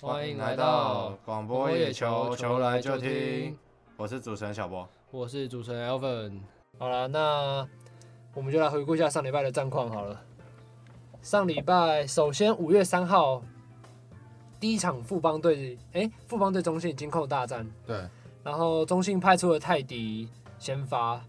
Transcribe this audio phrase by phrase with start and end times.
[0.00, 3.58] 欢迎来到广播野球，球来就听。
[3.96, 6.38] 我是主持人小波，我是主持人 Alvin。
[6.78, 7.68] 好了，那
[8.32, 10.22] 我们就来回顾一下上礼拜的战况好了。
[11.20, 13.42] 上礼拜，首先五月三号
[14.60, 17.68] 第一场富邦队，哎，富邦队中信金扣大战。
[17.84, 18.08] 对。
[18.44, 20.28] 然后中信派出了泰迪
[20.60, 21.20] 先发，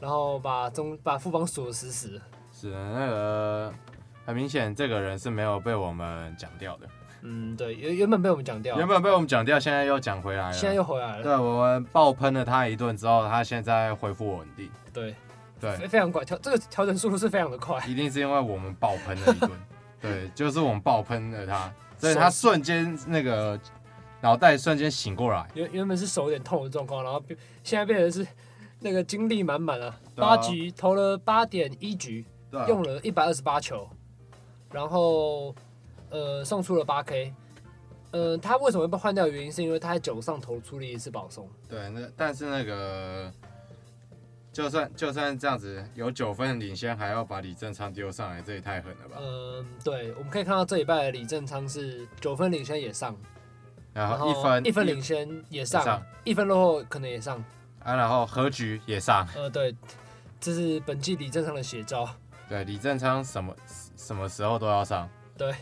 [0.00, 2.20] 然后把中把富邦锁死死。
[2.52, 3.72] 是那个
[4.24, 6.88] 很明显，这个人是没有被我们讲掉的。
[7.28, 10.52] 嗯，对，原原本被我们讲掉，原本被我们讲掉，现在又讲回来了。
[10.52, 11.22] 现在又回来了。
[11.24, 14.70] 对，我们爆喷了他一顿之后，他现在恢复稳定。
[14.92, 15.12] 对，
[15.58, 17.84] 对，非常快，调这个调整速度是非常的快。
[17.84, 19.50] 一定是因为我们爆喷了一顿。
[20.00, 23.58] 对，就是我们爆喷了他，所以他瞬间那个
[24.20, 25.44] 脑袋瞬间醒过来。
[25.54, 27.20] 原原本是手有点痛的状况，然后
[27.64, 28.24] 现在变成是
[28.78, 32.24] 那个精力满满啊，八局投了八点一局，
[32.68, 33.88] 用了一百二十八球，
[34.70, 35.52] 然后。
[36.10, 37.34] 呃，送出了八 K，
[38.12, 41.48] 呃，他为什么会被换掉的原因是因为他在九上投出了一次保送。
[41.68, 43.32] 对，那但是那个，
[44.52, 49.16] 就算就算这样子有九分领先，还要把李正昌丢上来，这也太狠了吧？
[49.18, 53.14] 嗯、呃，对，我们可以看到这一拜的李正昌是九分领先也上，
[53.92, 57.44] 然后一分一分领先也上，上一分落后可能也上，
[57.82, 59.26] 啊，然后和局也上。
[59.34, 59.74] 呃，对，
[60.40, 62.08] 这是本季李正昌的写照。
[62.48, 63.54] 对，李正昌什么
[63.96, 65.08] 什么时候都要上。
[65.36, 65.54] 对，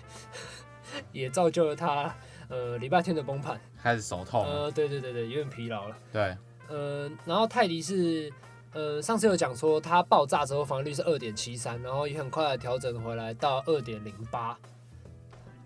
[1.13, 2.15] 也造就了他，
[2.49, 4.45] 呃，礼拜天的崩盘，开始手痛。
[4.45, 5.97] 呃，对对对对，有点疲劳了。
[6.13, 6.37] 对，
[6.69, 8.33] 呃，然后泰迪是，
[8.73, 14.59] 呃，上次有讲说他爆炸之后防御率是二点七三，然后也很快的调整回来到二点零八。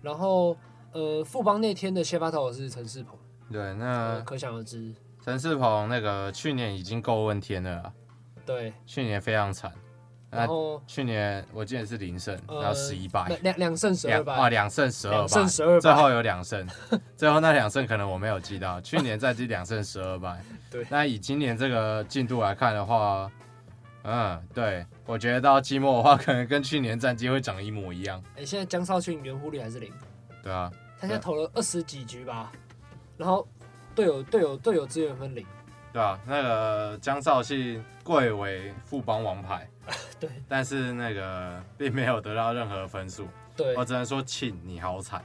[0.01, 0.55] 然后，
[0.93, 3.19] 呃，富邦那天的先发投手是陈世鹏。
[3.51, 7.93] 对，那、呃、可想而知，陈世鹏那个去年已经够问天了。
[8.45, 9.71] 对，去年非常惨。
[10.31, 16.67] 然后去年我记得是零胜，然后十一败，两两胜十二败，哇，两胜十二败，十二最后有两胜，
[17.17, 18.79] 最后那两胜可能我没有记到。
[18.81, 20.85] 去年战绩两胜十二败， 对。
[20.89, 23.31] 那以今年这个进度来看的话，
[24.03, 28.21] 嗯，对，我觉得到季末的话，可能跟去年战绩会长一模一样。
[28.35, 29.91] 哎、欸，现在江少庆圆弧率还是零，
[30.43, 32.51] 对啊，他现在投了二十几局吧，
[33.17, 33.47] 然后
[33.95, 35.43] 队友队友队友资源分零。
[35.91, 39.67] 对啊，那个江少庆贵为副帮王牌，
[40.19, 45.23] 对，但是那个并没有得到任何分数，对，我只能说庆你好惨，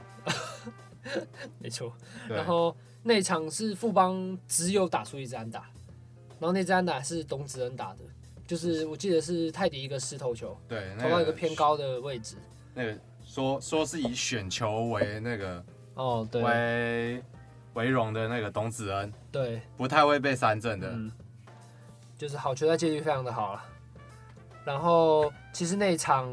[1.59, 1.93] 没错。
[2.27, 5.61] 然后那场是富邦只有打出一支安打，
[6.39, 7.99] 然后那支安打是董子恩打的，
[8.47, 12.35] 就是我记得是泰迪一个石头球，对，投到一个偏高的位置，
[12.73, 15.65] 那个说说是以选球为那个
[15.95, 17.23] 哦，对，为。
[17.75, 21.11] 为荣的那个董子恩，对，不太会被三振的，嗯，
[22.17, 23.61] 就是好球带几率非常的好了。
[24.65, 26.29] 然后其实那一场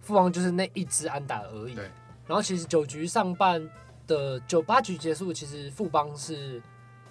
[0.00, 1.90] 富邦就是那一支安打而已，对。
[2.26, 3.62] 然后其实九局上半
[4.06, 6.62] 的九八局结束，其实富邦是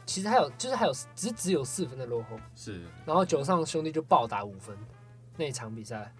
[0.05, 2.81] 其实还有就是还有只只有四分的落后，是。
[3.05, 4.75] 然后九上兄弟就暴打五分
[5.37, 6.11] 那一场比赛，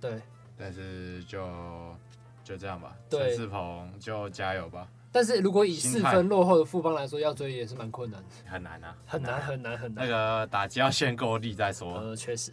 [0.00, 0.20] 对。
[0.56, 1.44] 但是就
[2.44, 4.86] 就这样吧，对，陈世鹏就加油吧。
[5.10, 8.28] 但是如果以四分落后的富邦来说，要追也是蛮困难的。
[8.46, 10.06] 很难啊，很难很难很难。
[10.06, 11.94] 那个打击要先够力再说。
[11.94, 12.52] 呃，确实。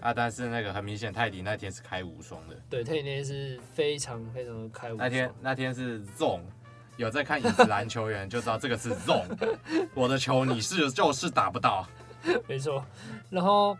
[0.00, 2.56] 啊，但是那个很明显，泰迪那天是开无双的。
[2.68, 4.98] 对，泰迪那天是非常非常的开无双。
[4.98, 6.42] 那天那天是 zone，
[6.96, 9.26] 有在看影子篮球员就知道这个是 zone。
[9.94, 11.86] 我的球你是就是打不到。
[12.48, 12.84] 没错。
[13.30, 13.76] 然后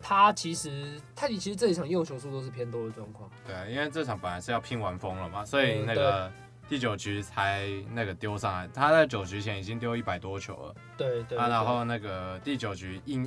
[0.00, 3.30] 他其实泰迪其实这一场用球数都是偏多的状况。
[3.46, 6.30] 对，因为这场本来是要拼完风了嘛，所以那个。
[6.68, 10.74] 第九局才那个丢上来，他在九局前已经丢一百多球了。
[10.96, 11.38] 对对，对。
[11.38, 13.24] 啊，然后那个第九局因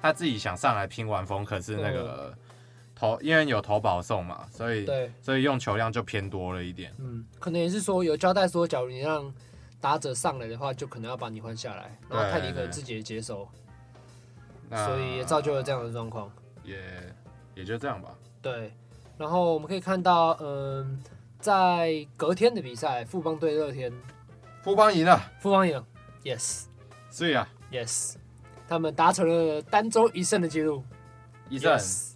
[0.00, 2.36] 他自己想上来拼完风，可是那个
[2.94, 6.92] 投因为有投保送嘛，所以对，所以用球量就偏多了一点。
[6.98, 9.32] 嗯，可能也是说有交代说，假如你让
[9.80, 13.48] 打者上来的话，就可能要把你换下来，然后泰迪可能自己也接手，
[14.70, 16.30] 所以也造就了这样的状况。
[16.64, 16.76] 也
[17.54, 18.14] 也就这样吧。
[18.42, 18.72] 对，
[19.16, 21.00] 然后我们可以看到，嗯。
[21.40, 23.92] 在隔天的比赛，富邦对乐天，
[24.60, 25.86] 富邦赢了，富邦赢了
[26.24, 26.64] ，yes，
[27.10, 28.16] 所以啊，yes，
[28.68, 30.84] 他们达成了单周一胜的记录，
[31.48, 32.12] 一胜，yes.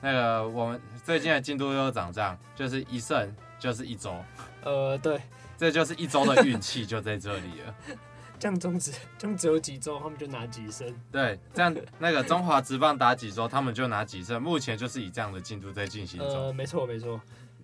[0.00, 4.14] 那个我们最近的进度又长这样，就是一胜就是一周，
[4.62, 5.18] 呃，对，
[5.56, 7.74] 这就是一周的运气就在这里了，
[8.38, 17.18] 这样中职，中职有几周，他们就拿几胜，对，这样那个中华职棒打几周，他们就拿几胜，目前就是以这样的进度在进行中，呃，没错没错。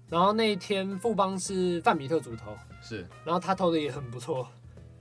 [0.09, 4.49] 然后那一天富邦是范米特主投，是，然后他投的也很不错。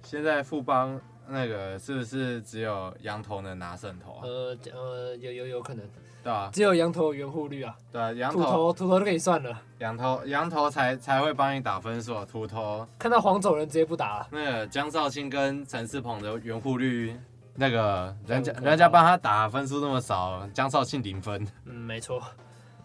[0.03, 4.21] 现在富邦那个是不是只有羊头能拿胜头啊？
[4.23, 5.85] 呃呃，有有有可能。
[6.21, 7.73] 对啊，只有羊头有圆护率啊。
[7.91, 9.61] 对啊，羊头土头都可以算了。
[9.77, 14.27] 羊头羊头才才会帮你打分数，土头看到黄种人直接不打了。
[14.31, 17.15] 那个江少庆跟陈世鹏的圆护率，
[17.55, 21.47] 那个人家人家帮他打分数那么少，江少庆零分。
[21.63, 22.21] 嗯，没错。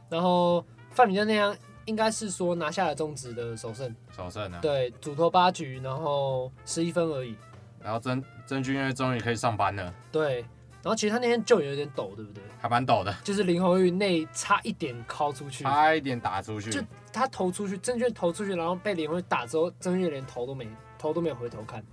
[0.08, 1.56] 然后范米正那样
[1.86, 3.92] 应该是说拿下了中职的首胜。
[4.14, 4.60] 首胜啊。
[4.62, 7.34] 对，主投八局，然后十一分而已。
[7.82, 9.94] 然后曾曾俊岳终于可以上班了。
[10.12, 10.40] 对，
[10.82, 12.42] 然后其实他那天就有点抖，对不对？
[12.60, 13.14] 还蛮抖的。
[13.24, 16.70] 就是林红玉那差一点敲出去，差一点打出去。
[16.70, 16.80] 就
[17.12, 20.68] 他投出去，曾峻岳投出去，然后被林红玉打之后，曾峻岳连头都没
[20.98, 21.84] 头都没有回头看，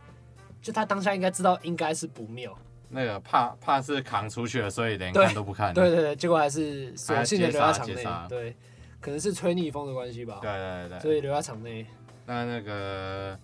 [0.62, 2.58] 就他当下应该知道应该是不妙。
[2.90, 5.74] 那个怕怕是扛出去了，所以连看都不看。
[5.74, 8.06] 对对对，结果还是索性的留在场内。
[8.28, 8.56] 对，
[9.00, 10.40] 可能是吹逆风的关系吧。
[10.42, 11.00] 对对对。
[11.00, 11.86] 所以留在场内。
[12.26, 13.40] 那那个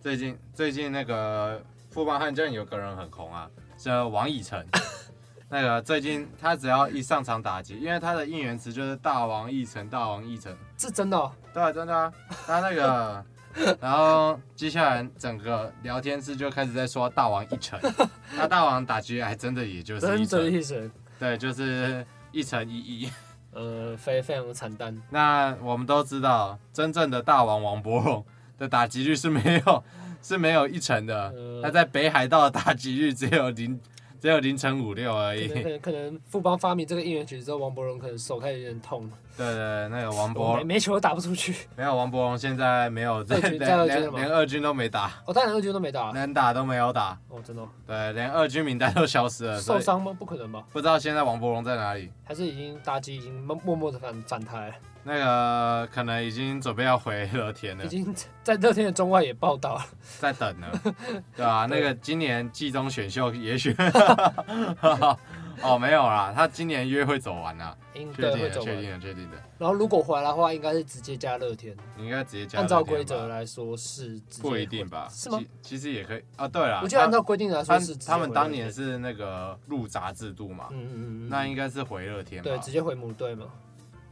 [0.00, 1.60] 最近最近那个。
[1.92, 4.64] 富邦悍将有个人很红啊，叫王以诚。
[5.50, 11.30] 那个最近他只要一上场打击，因为他的应援词就是“大王义成，大王义成”，是真的、哦？
[11.52, 12.10] 对啊，真的啊。
[12.46, 13.22] 他那个，
[13.78, 17.78] 然后接下来整个聊天室就开始在说“大王一成”，
[18.34, 23.12] 那大王打击还真的也就是一成，对，就是一成一一。
[23.52, 24.98] 呃，非非常的惨淡。
[25.10, 28.24] 那我们都知道，真正的大王王柏荣
[28.56, 29.84] 的打击率是没有。
[30.22, 33.78] 是没有一成的，他在北海道的打击率只有零，
[34.20, 35.48] 只有零乘五六而已。
[35.48, 39.10] 可能可能富邦发明这个应援曲之后，王柏荣可能手开始有点痛。
[39.36, 41.66] 对对，对，那个王柏融没球打不出去。
[41.74, 45.10] 没有王柏荣现在没有在连连二军都没打。
[45.26, 46.10] 哦，当然二军都没打。
[46.10, 47.18] 能打都没有打。
[47.28, 47.66] 哦，真的。
[47.86, 49.58] 对，连二军名单都消失了。
[49.58, 50.14] 受伤吗？
[50.16, 50.62] 不可能吧。
[50.70, 52.10] 不知道现在王柏荣在哪里？
[52.24, 54.78] 还是已经打击已经默默的反反台。
[55.04, 59.84] 那个可能已经准备要回乐天了，已经在乐天的中外也报道了，
[60.20, 60.68] 在等呢，
[61.36, 61.66] 对吧、啊？
[61.66, 63.74] 那个今年季中选秀也许，
[65.62, 69.36] 哦没有啦，他今年约会走完了，确定的，确定的，确定的。
[69.58, 72.58] 然后如果回来的话，应该是直接加乐天，应该直接加。
[72.60, 75.08] 按照规则来说是不一定吧？
[75.10, 75.40] 是吗？
[75.62, 76.46] 其实也可以啊。
[76.48, 83.46] 对了，我觉得按照规定来说是他们当年是那个入闸制度嘛，嗯嗯嗯，那应该是回乐天，对，直接回母队嘛，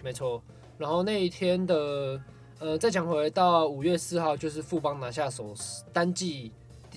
[0.03, 0.43] 没错。
[0.81, 2.19] 然后那一天的，
[2.59, 5.55] 呃，再讲回到五月四号，就是富邦拿下首
[5.93, 6.51] 单季，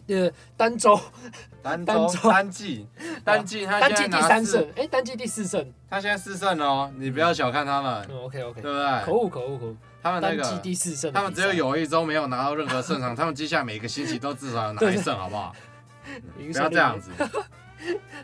[0.07, 0.97] 呃，单周，
[1.61, 2.87] 单周单季，
[3.25, 8.07] 单季他单季第三胜，哎，单季第四胜，他现在四胜哦，你不要小看他们。
[8.09, 9.03] 嗯，OK OK，对不对？
[9.03, 15.53] 可恶可恶可恶，他们那个单季第四胜，他们只有有一周没有拿到任何胜场，他们接下来每个星期都至少要拿一胜，好不好？
[16.39, 17.11] 不要这样子，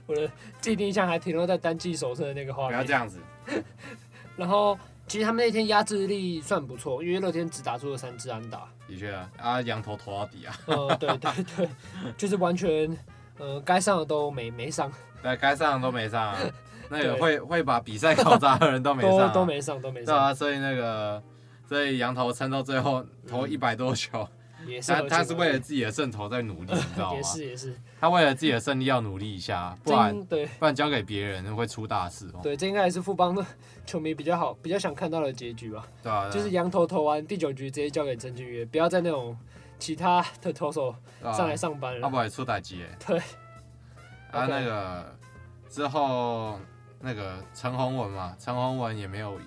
[0.05, 0.31] 我的
[0.61, 2.71] 既定印象还停留在单季首胜的那个画面。
[2.71, 3.19] 不要这样子，
[4.37, 4.79] 然后。
[5.09, 8.69] 其实他们那天压制力算不错，因为乐天只打出了三支安打。
[8.87, 10.55] 的确啊，啊羊头投到底啊。
[10.67, 11.69] 呃，对对对，
[12.15, 12.95] 就是完全，
[13.39, 14.91] 呃，该上的都没没上。
[15.23, 16.37] 对，该上的都没上啊。
[16.91, 20.15] 那个会会把比赛搞砸的人都没上、啊 都，都没上，都没上。
[20.15, 21.21] 对啊，所以那个，
[21.67, 24.21] 所以羊头撑到最后投一百多球。
[24.21, 24.38] 嗯
[24.85, 27.17] 他他是为了自己的胜投在努力，你知道吗？
[27.17, 27.75] 也是也是。
[27.99, 32.39] 他为了自己的胜利要努力一下，不然对，不然交给别人会出大事哦。
[32.43, 33.45] 对，这应该也是富邦的
[33.85, 35.85] 球迷比较好、比较想看到的结局吧。
[36.03, 36.29] 对啊。
[36.29, 39.37] 就是羊头投完第九局直接交给曾峻岳，不要再那种
[39.79, 42.01] 其他的投手上来上班了。
[42.01, 42.97] 他不会出打击哎。
[43.07, 43.17] 对。
[44.31, 45.15] 啊，那个
[45.69, 46.59] 之后
[46.99, 49.45] 那个陈宏文嘛，陈宏文也没有赢。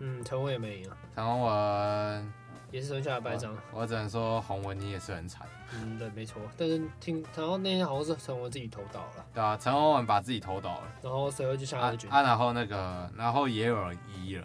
[0.00, 0.96] 嗯，陈宏文也没赢啊。
[1.14, 2.32] 陈宏文。
[2.70, 5.46] 也是剩下的败仗，我只能说洪文你也是很惨。
[5.74, 6.40] 嗯，对，没错。
[6.56, 9.26] 但是听，然后那天好像是陈文自己投倒了。
[9.32, 10.82] 对啊，陈文文把自己投倒了。
[11.02, 12.08] 然后随后就下了决。
[12.08, 14.44] 啊，然后那个，然后也有人移了，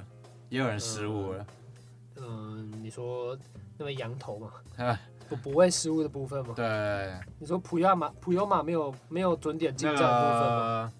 [0.50, 1.46] 也有人失误了。
[2.18, 3.38] 嗯，你说
[3.78, 4.52] 那位羊头嘛？
[5.30, 6.54] 不不会失误的部分嘛？
[6.56, 7.14] 对。
[7.40, 10.94] 你说普亚马普悠玛没有没有准点进账的部分吗？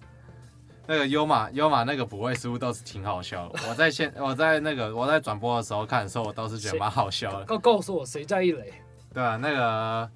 [0.86, 3.60] 那个优马优马那个补位失误倒是挺好笑的。
[3.68, 7.44] 我在现我在那个我在转播的时候看的时候，我倒是觉得蛮好笑的。
[7.44, 8.72] 告告诉我谁在一垒？
[9.12, 10.10] 对啊，那个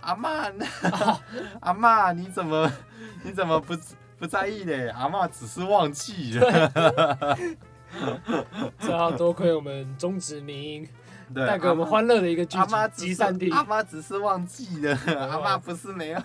[0.00, 0.52] 阿妈，
[1.60, 2.70] 阿妈 你怎么
[3.22, 3.74] 你怎么不
[4.18, 4.88] 不在意嘞？
[4.88, 7.38] 阿妈只是忘记了。
[8.78, 10.86] 只好多亏我们中指明
[11.34, 12.58] 带给我们欢乐的一个剧
[12.94, 13.50] 集散地。
[13.50, 14.98] 阿妈只是忘记了，
[15.30, 16.20] 阿妈不是没有。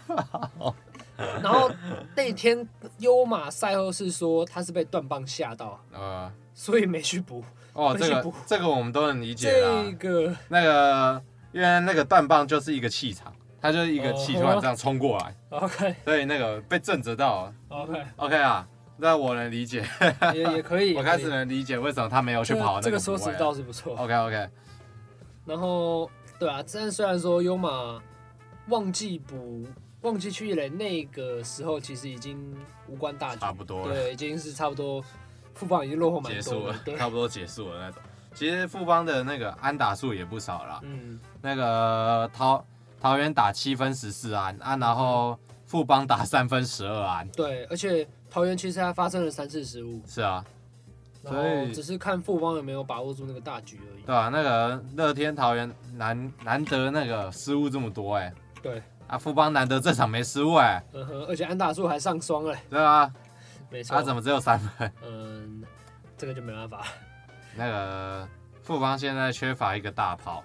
[1.41, 1.71] 然后
[2.15, 2.67] 那天
[2.99, 7.43] 优马赛后是说他是被断棒吓到，呃，所以没去补。
[7.73, 9.83] 哦，这个这个我们都能理解啦。
[9.85, 15.35] 这个那个因为那个断棒就是一个气场，它就是一个气突然这样冲过来。
[15.49, 15.95] OK。
[16.03, 17.53] 所以那个被震折到。
[17.69, 18.05] OK。
[18.17, 19.85] OK 啊，那我能理解。
[20.33, 20.95] 也也可以。
[20.99, 22.81] 我开始能理解为什么他没有去跑那个。
[22.81, 23.95] 这个说辞倒是不错。
[23.95, 24.49] OK OK。
[25.45, 28.01] 然后对啊，但虽然说优马
[28.67, 29.65] 忘记补。
[30.01, 32.55] 忘记去一垒那个时候，其实已经
[32.88, 35.03] 无关大局，差不多了，对，已经是差不多，
[35.53, 38.01] 富邦已经落后蛮多结束了，对，差不多结束了那种。
[38.34, 42.65] 其实富邦的那个安打数也不少了，嗯，那个桃
[43.00, 50.43] 桃园打七分十四安啊，然后富邦打三分十二安，对，而且桃园其实还发生了三次失误，是啊，
[51.22, 51.41] 然后
[51.74, 54.01] 只是看富邦有没有把握住那个大局而已。
[54.03, 63.11] 对啊，那个乐天桃园难难得那个失误这么多哎、欸，对，啊富邦难得这场没失误哎、欸，而且安打数还上双哎、欸，对啊，
[63.69, 64.89] 没错，他、啊、怎么只有三分？
[65.03, 65.61] 嗯，
[66.17, 66.85] 这个就没办法。
[67.53, 68.25] 那个
[68.63, 70.41] 富邦现在缺乏一个大炮。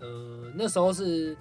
[0.00, 1.36] 嗯，那时候是，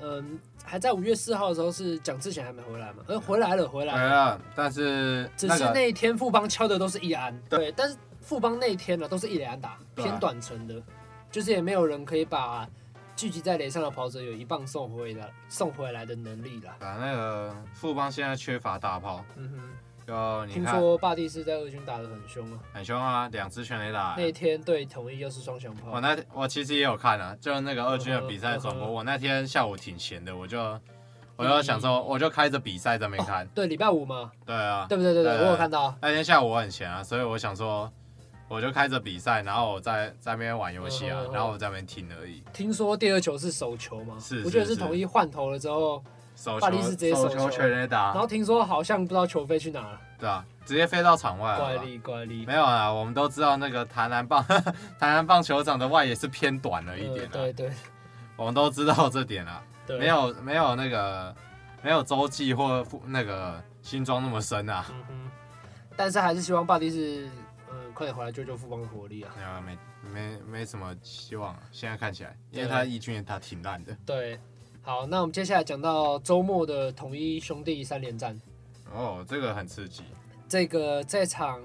[0.00, 3.02] 嗯，还在五月四号的时候是蒋志贤还没回来嘛？
[3.08, 4.40] 呃，回来了，回来了。
[4.54, 10.80] 但是只是那一天富邦敲的都是一安，对，但是富邦那一天呢都是一垒安打，偏短程的，
[11.32, 12.68] 就是也没有人可以把
[13.16, 16.76] 聚集在垒上的跑者有一棒送回来送回来的能力啦。
[16.80, 19.24] 啊，那个富邦现在缺乏大炮。
[19.36, 19.70] 嗯哼。
[20.06, 24.14] 就听说巴蒂斯在二军打得很凶啊，很凶啊，两支全垒打。
[24.18, 25.92] 那天对统一又是双响炮。
[25.92, 28.86] 我那我其实也有看啊，就那个二军的比赛转播。
[28.86, 30.60] 我那天下午挺闲的，我就
[31.36, 33.46] 我就想说，我就开着比赛在那边看。
[33.54, 34.30] 对，礼拜五嘛。
[34.44, 34.84] 对啊。
[34.86, 35.14] 对不对？
[35.14, 35.96] 对对，我有看到。
[36.02, 37.90] 那天下午我很闲啊，所以我想说，
[38.48, 42.42] 我就开着比赛，然后我在在那边玩游戏啊，然后我在那边听而已。
[42.52, 44.16] 听说第二球是手球吗？
[44.20, 44.42] 是。
[44.44, 46.04] 我觉得是统一换头了之后，
[46.60, 48.12] 巴蒂是直接手球全垒打。
[48.12, 50.00] 然后听说好像不知道球飞去哪了。
[50.18, 50.44] 对啊。
[50.64, 51.58] 直接飞到场外了。
[51.58, 52.46] 怪力怪力。
[52.46, 54.42] 没有啊，我们都知道那个台南棒
[54.98, 57.28] 台南棒球场的外野是偏短了一点。
[57.28, 57.70] 对对。
[58.34, 59.62] 我们都知道这点啊。
[59.86, 59.98] 对。
[59.98, 61.34] 没有没有那个
[61.82, 64.86] 没有洲际或那个新庄那么深啊。
[64.88, 65.30] 嗯哼。
[65.96, 67.43] 但是还是希望巴蒂斯嗯
[67.94, 69.34] 快点回来救救富邦的火力啊。
[69.36, 69.78] 没有没
[70.12, 73.96] 没没什么希望啊，现在看起来，因为他一军他挺烂的。
[74.04, 74.38] 对。
[74.86, 78.38] 好，那我们接下来讲到周末的统一兄弟三连战。
[78.92, 80.02] 哦，这个很刺激。
[80.46, 81.58] 这个这场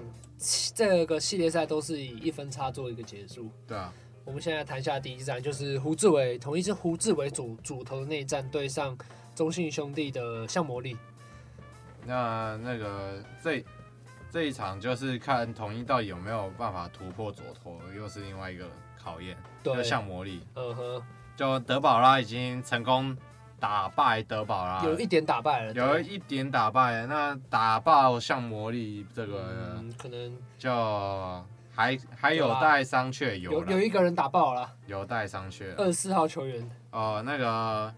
[0.74, 3.50] 这个系列赛都是以一分差做一个结束。
[3.68, 3.92] 对啊，
[4.24, 8.96] 我们现在谈下第一战，就是胡志伟统一是胡志伟主主投的那一战对上
[9.34, 10.96] 中信兄弟的向魔力。
[12.06, 13.62] 那那个这
[14.30, 18.64] 这一场就是看统一到底有没有办法突破左托，又是另外一个
[19.02, 19.36] 考验。
[19.62, 20.46] 对，像魔力。
[20.54, 21.02] 嗯哼，
[21.36, 23.16] 就德保拉已经成功。
[23.58, 27.06] 打败德保拉，有一点打败了，有一点打败了。
[27.06, 29.44] 那打爆像魔力这个，
[29.76, 33.36] 嗯、可能就还还有待商榷。
[33.36, 35.74] 有有有一个人打爆了，有待商榷。
[35.76, 37.94] 二十四号球员哦、呃，那个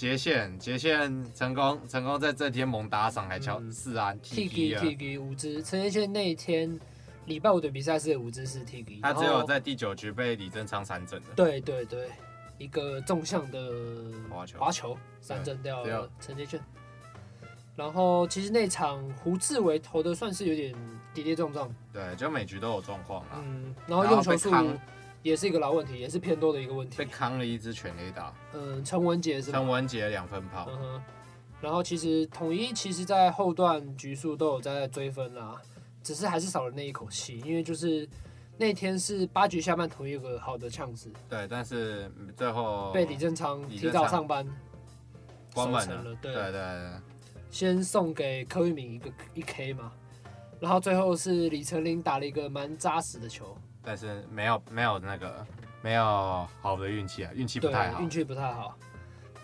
[0.00, 5.62] 杰线杰线成功成功在这天猛打赏，还敲四安 T G T G 五支。
[5.62, 6.80] 陈杰宪那一天
[7.26, 11.26] 礼拜五的比赛是五支是 T G，他只有在第九局被李正昌三振的。
[11.36, 12.08] 对对对。
[12.56, 13.58] 一个纵向的
[14.30, 16.58] 滑球，滑球三振掉了陈杰宪。
[17.76, 20.74] 然后其实那场胡志伟投的算是有点
[21.12, 23.42] 跌跌撞撞，对，就每局都有状况啊。
[23.44, 24.50] 嗯，然后用球数
[25.22, 26.98] 也是一个老问题，也是偏多的一个问题。
[26.98, 28.34] 被扛了一支全垒打。
[28.52, 29.50] 嗯，陈文杰是。
[29.50, 30.66] 陈文杰两分炮。
[30.70, 31.02] 嗯哼。
[31.60, 35.60] 然后其实统一其实在后段局数都有在追分啦，
[36.02, 38.08] 只是还是少了那一口气，因为就是。
[38.58, 44.46] 那天是八局下半，统一有个好的呛子，对，但是最后被李正昌提早上班
[45.54, 46.90] 关门了，了，对对对对，
[47.50, 49.90] 先送给柯玉明一个一 K 嘛，
[50.60, 55.44] 然后最后是李成林打了一个蛮扎实的球，但是没有没有那个
[55.82, 58.76] 没有好的运气啊，运气不太好，运气不太好，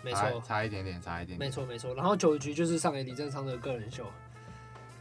[0.03, 4.05] 没错，差一点点，差一点点，没错没错，然后九局就是上给李正昌的个人秀，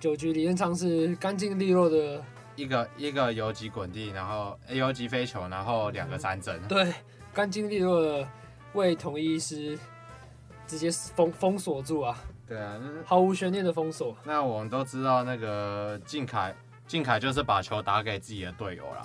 [0.00, 2.23] 九局李正昌是干净利落的。
[2.57, 6.90] 一个一个游击滚地，然后游击飞球，然后两个三振，对，
[7.35, 8.26] 干净利落的
[8.73, 9.78] 为统一师
[10.66, 12.19] 直接封封锁住啊！
[12.49, 14.16] 对啊，毫无悬念的封锁。
[14.25, 16.55] 那我们都知道，那个靖凯，
[16.87, 19.02] 靖凯就是把球打给自己的队友了，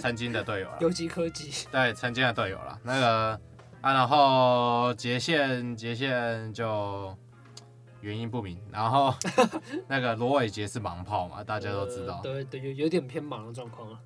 [0.00, 2.78] 曾经的队友了，游击科技，对，曾经的队友了。
[2.82, 3.40] 那个
[3.80, 7.16] 啊，然后杰线，杰线就。
[8.00, 9.14] 原因不明，然后
[9.86, 12.20] 那个罗伟杰是盲炮嘛，大家都知道。
[12.24, 13.96] 呃、对对，有有点偏盲的状况了。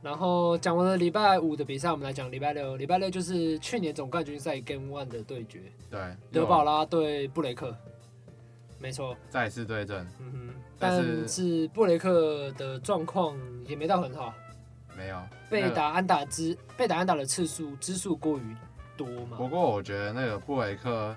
[0.00, 2.76] 然后讲完了礼拜五的比赛，我们来讲礼拜六。
[2.76, 5.60] 礼拜六就是去年总冠军赛 Game One 的对决。
[5.90, 7.76] 对，德保拉对布雷克，
[8.78, 9.16] 没错。
[9.28, 10.06] 再次对阵。
[10.20, 10.54] 嗯哼。
[10.78, 14.32] 但是布雷克的状况也没到很好。
[14.96, 15.20] 没有。
[15.50, 18.56] 被打安打之、那个、被打安打的次数支数过于
[18.96, 19.36] 多嘛？
[19.36, 21.14] 不过我觉得那个布雷克。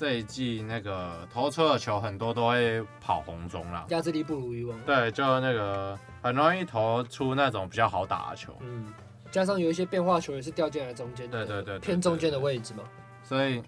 [0.00, 4.78] 这一季那个投出的球很多都会跑红中啦，压制力不如以往。
[4.86, 8.56] 对，就那个很容易投出那种比较好打的球。
[8.60, 8.86] 嗯，
[9.32, 12.84] 加上有一些变化球也是掉进来中间，对对对，偏中间的位置嘛。
[13.24, 13.60] 所以，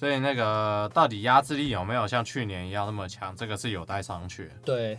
[0.00, 3.36] 所以那个到底压制力有没有像去年一样那么强？
[3.36, 4.48] 这个是有待商榷。
[4.64, 4.98] 对，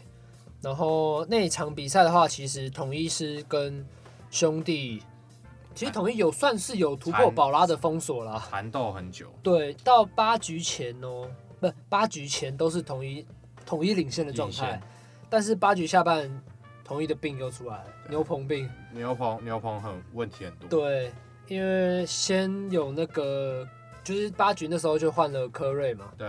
[0.62, 3.84] 然后那一场比赛的话，其实统一师跟
[4.30, 5.02] 兄弟，
[5.74, 9.26] 其实统一有算是有突破宝拉的封锁了，缠斗很久。
[9.42, 11.28] 对，到八局前哦，
[11.60, 13.26] 不，八局前都是统一
[13.66, 14.80] 统一领先的状态，
[15.32, 16.30] 但是八局下半
[16.84, 18.70] 统一的病又出来了，牛棚病。
[18.94, 20.70] 牛棚牛棚很问题很多。
[20.70, 21.12] 对，
[21.48, 23.68] 因为先有那个，
[24.04, 26.06] 就是八局那时候就换了科瑞嘛。
[26.18, 26.28] 对。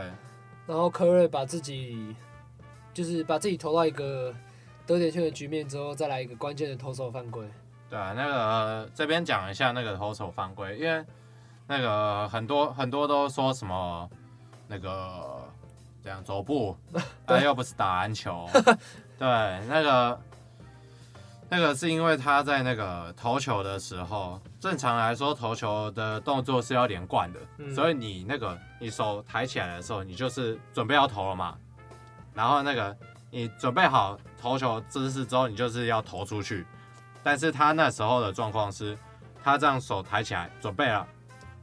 [0.66, 2.14] 然后科瑞把自己，
[2.94, 4.32] 就是把自己投到一个
[4.86, 7.44] 得点圈的局面之后，再来一个关键的投手犯规。
[7.90, 11.04] 对啊，那个、呃、这边讲一下那个投手犯规，因为
[11.66, 14.08] 那个很多很多都说什么
[14.68, 15.42] 那个
[16.02, 16.76] 这样走步，
[17.26, 18.48] 但、 啊、又不是打篮球。
[19.18, 19.28] 对，
[19.68, 20.20] 那个
[21.52, 31.54] 那个是因为他在那个投球的时候，正常来说投球的动作是要连贯的，嗯、所以你那个你手抬起来的时候，你就是准备要投了嘛。
[32.32, 32.96] 然后那个
[33.30, 36.66] 你准备好投球姿势之后，你就是要投出去。
[37.22, 38.96] 但是他那时候的状况是，
[39.44, 41.06] 他这样手抬起来准备了，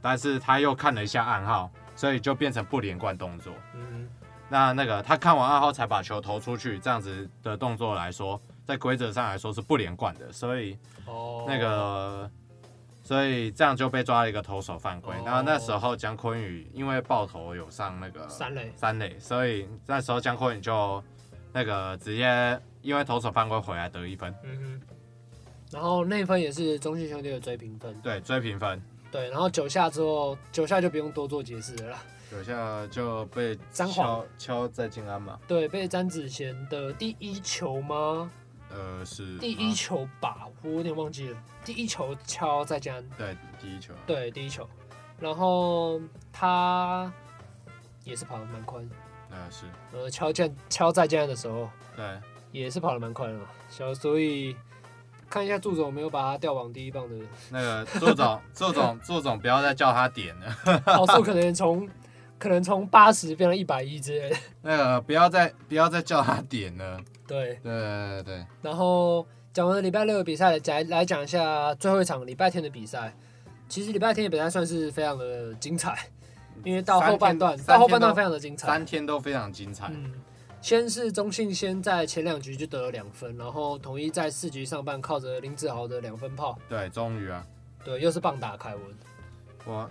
[0.00, 3.52] 但是他又看了一下暗号，所以就变成不连贯动作。
[3.74, 4.08] 嗯，
[4.48, 12.30] 那那个他看完暗号才把球投出去，这样子的动作来说，在规则上来说是不连贯的，所以哦，那个，
[13.02, 15.12] 所以这样就被抓了一个投手犯规。
[15.24, 21.02] 然后那时候江坤宇因为爆头有上那个三垒，三垒，所以那时候江坤宇就
[21.52, 24.32] 那个直接因为投手犯规回来得一分。
[24.44, 24.80] 嗯哼。
[25.72, 38.28] 然后那分也是中信兄弟的追平分，对，追平分，对，然后九下之后，九下就不用多做解释了啦，九下就被敲黄敲再见安嘛，对，被詹子贤的第一球吗？
[38.70, 44.68] 呃，是第一球吧，我有点忘记了，第一球敲再见安，对，第一球，对，第一球，
[45.18, 46.00] 然后
[46.32, 47.12] 他
[48.04, 48.88] 也是跑得蛮快的，
[49.30, 52.20] 呃，是，呃，敲见敲再见安的时候，对，
[52.52, 54.56] 也是跑得蛮快的嘛，小所以。
[55.28, 57.14] 看一下祝总有没有把他调往第一棒的
[57.50, 60.80] 那个祝总， 祝总，祝总，不要再叫他点了。
[60.80, 61.88] 跑速可能从
[62.36, 64.36] 可能从八十变成一百一之类的。
[64.62, 67.00] 那个不要再不要再叫他点了。
[67.30, 68.46] 对对对对。
[68.60, 73.14] 然后讲完了礼拜六的比赛，来来讲一下最后一场礼拜天的比赛。
[73.68, 75.96] 其实礼拜天的比赛算是非常的精彩，
[76.64, 79.88] 因为到后半段到后半段非常的精彩，三天都非常精彩。
[79.94, 80.12] 嗯
[80.62, 87.42] 先是中信先在前两局就得了两分，然后统一在四局上半靠着林子豪的两分炮，对，终于啊，
[87.82, 88.84] 对，又是棒打凯文。
[89.64, 89.90] 我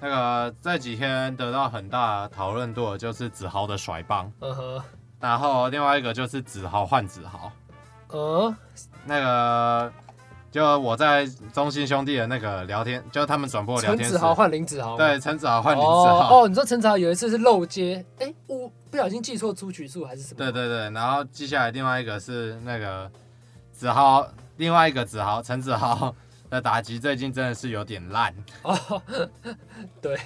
[0.00, 4.82] 那个这几天得到很大讨论度的就是子豪的甩棒，嗯哼，
[5.24, 7.50] 然后另外一个就是子豪换子豪，
[8.08, 8.54] 呃，
[9.06, 9.90] 那个。
[10.52, 14.04] 就我在中心兄弟的那个聊天，就他们转播聊天。
[14.04, 14.96] 陈子豪换林子豪。
[14.96, 16.42] 对，陈子豪换林子豪。
[16.42, 20.38] 哦，你说陈子豪有一次是漏接，哎、欸，我不小心记错出局数还是什么？
[20.38, 23.10] 对对对，然后接下来另外一个是那个
[23.72, 24.24] 子豪，
[24.58, 26.14] 另外一个子豪陈子豪
[26.48, 28.32] 的打击最近真的是有点烂。
[28.62, 29.02] 哦，
[30.00, 30.16] 对，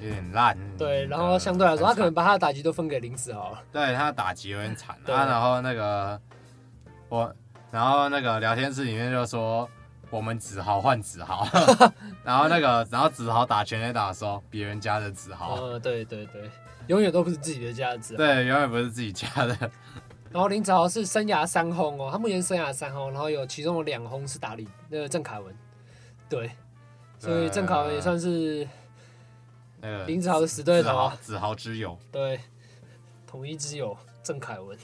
[0.00, 0.56] 有点烂。
[0.76, 3.62] 对，然后相对来说，他可能把他的打击都分给林子豪了。
[3.72, 4.96] 对，他的打击有点惨。
[5.06, 6.20] 对啊，然后那个
[7.08, 7.34] 我。
[7.70, 9.68] 然后那个聊天室里面就说
[10.08, 11.46] 我们子豪换子豪，
[12.24, 16.50] 然后那个然后子豪打全垒打的时候，别人家的子豪，呃对对对，
[16.86, 19.54] 永远都不是自己的家的子豪，对，永远不是自己家的。
[20.30, 25.54] 然后林子豪是生涯三轰哦，他目前生涯三轰，然后有其中有两轰是打李那个郑凯文，
[26.26, 26.50] 对，
[27.18, 28.66] 所以郑凯文也算是
[29.80, 32.40] 那个林子豪的死对头啊，子豪之友，对，
[33.26, 34.78] 统一之友郑凯文，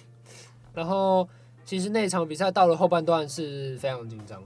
[0.73, 1.29] 然后。
[1.67, 4.39] 其实那场比赛到了后半段是非常紧张，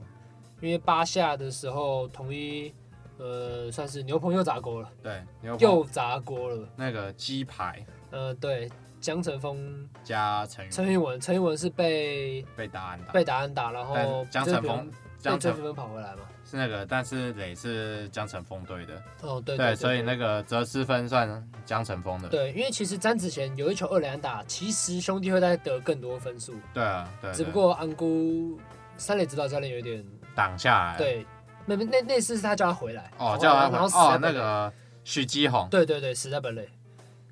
[0.61, 2.73] 因为八下的时候统一，
[3.17, 4.89] 呃，算是牛棚又砸锅了。
[5.03, 5.21] 对，
[5.59, 6.65] 又砸锅了。
[6.77, 7.85] 那个鸡排。
[8.11, 14.89] 呃，对，江晨峰加陈陈韵文，陈韵文是被被答案打，被答案打，然后江晨峰
[15.21, 16.21] 被追分跑回来嘛。
[16.49, 19.01] 是那个，但是磊是江晨峰队的。
[19.21, 22.27] 哦，对对，所以那个折失分算江晨峰的。
[22.27, 26.55] 对，因为其实詹子贤有一球二连打，其实兄弟会再得更多分数。
[26.73, 27.31] 对啊，对。
[27.33, 28.59] 只不过安姑
[28.97, 30.97] 三垒指导教练有点挡下来。
[30.97, 31.23] 对，
[31.67, 33.11] 那那那次是他叫他回来。
[33.19, 35.67] 哦，叫他，然后死在那个许基宏。
[35.69, 36.67] 对对对，死在本垒。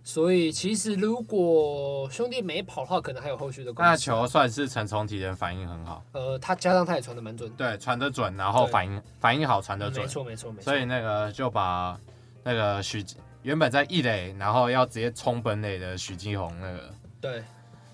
[0.07, 3.73] 所以其实如果兄弟没跑的话，可能还有后续的。
[3.75, 6.01] 那球算是陈重提的反应很好。
[6.13, 7.49] 呃，他加上他也传的蛮准。
[7.57, 10.05] 对，传的准，然后反应反应好，传的准。
[10.05, 10.63] 没错没错没错。
[10.63, 11.99] 所以那个就把
[12.41, 13.05] 那个许
[13.41, 17.43] 原本在一垒，然后要直接冲本垒的许继红那个对，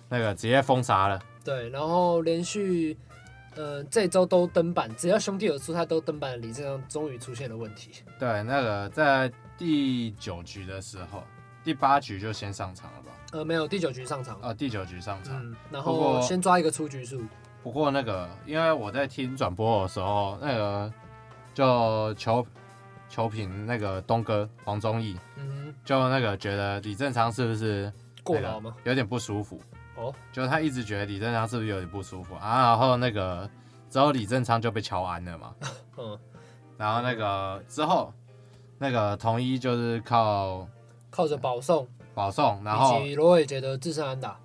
[0.08, 1.20] 那个直接封杀了。
[1.44, 2.96] 对，然后连续
[3.56, 7.90] 呃这周都登板，只要兄弟有出，他都登板的李正阳终于出现了问题。
[8.20, 9.34] 对，那个在。
[9.56, 11.24] 第九局的时候，
[11.64, 13.12] 第八局就先上场了吧？
[13.32, 14.38] 呃，没有，第九局上场。
[14.42, 17.24] 呃，第九局上场，嗯，然后先抓一个出局数。
[17.64, 20.94] 不过那个，因为我在听转播的时候，那个
[21.54, 22.46] 就球
[23.08, 28.76] 球评那个东哥黄宗义，嗯，就那个觉得李正昌是不是过劳吗？
[28.84, 29.60] 有点不舒服。
[29.96, 32.70] 哦，就他一直觉得李正昌是不是有点不舒服啊？
[32.70, 33.50] 然后那个
[33.90, 35.56] 之后李正昌就被乔安了嘛。
[35.98, 36.20] 嗯，
[36.78, 38.12] 然后那个之后
[38.78, 40.68] 那个统一就是靠
[41.14, 44.36] 靠着保送保送，然后以及罗伟杰的自身安打。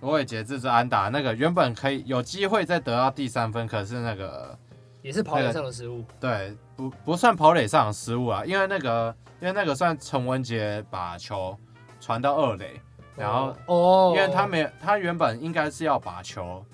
[0.00, 4.56] 罗伟杰自身安打那个原本可以有机会再得到第三分，可是那个
[5.02, 6.04] 也是跑垒上的失误。
[6.20, 11.58] 对，不不算跑垒上的失误啊，因为那个因为那个算陈文杰把球
[12.00, 12.80] 传到二垒。
[13.16, 16.64] 然后哦，因为他没他原本应该是要把球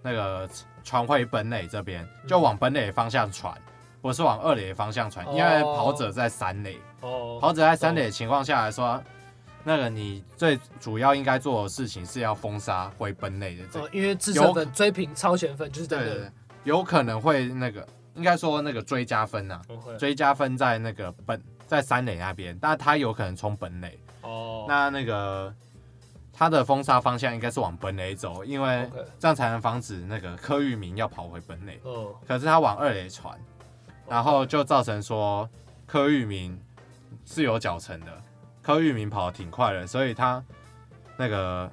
[0.00, 0.48] 那个
[0.82, 3.54] 传回本垒这边，就往本垒方向传，
[4.00, 6.78] 不是往二垒的方向传，因为跑者在三垒。
[7.00, 9.02] 哦，跑者在三垒的情况下来说，
[9.64, 16.30] 那个你最主要应该做的事情是要封杀回本垒的这，因为自身分追平超前分就是对对，
[16.64, 19.60] 有可能会那个应该说那个追加分呐，
[19.98, 23.98] 追加分在那个本在三垒那边，但他有可能冲本垒。
[24.22, 25.54] 哦，那那个。
[26.32, 31.78] 他的封杀方向应该是往本垒走，因为这样才能防止那个柯玉明要跑回本垒。
[31.82, 32.14] 哦。
[32.26, 33.38] 可是他往二垒传，
[34.10, 35.48] 然后就造成说
[35.86, 36.60] 柯玉明
[37.24, 38.06] 是有脚程的，
[38.60, 40.44] 柯玉明跑得挺快的，所以他
[41.16, 41.70] 那个。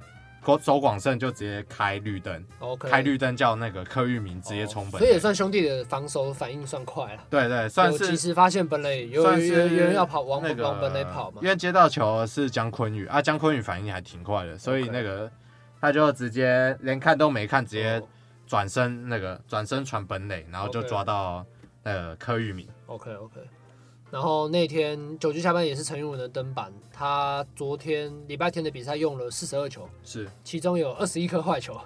[0.64, 2.42] 周广胜就直接开绿灯
[2.80, 7.22] 开绿灯叫那个柯玉明直接冲本垒，所以也算兄弟的防守反应算快了。
[7.30, 11.42] 对对，算是及时发现本垒有有有人要跑往、那个、往本垒跑嘛。
[11.44, 15.30] 因为接到球是姜坤宇啊，姜坤宇反应还挺快的，所以那个
[15.82, 18.02] 他就直接连看都没看，直接
[18.48, 21.46] 转身那个转身传本垒，然后就抓到
[21.88, 22.68] 那个柯玉明。
[22.88, 23.40] OK OK。
[24.12, 31.80] 然后那天九局下半也是陈玉文的登板，他昨天礼拜天的比赛用了四十二球，是，其中有二十一颗坏球，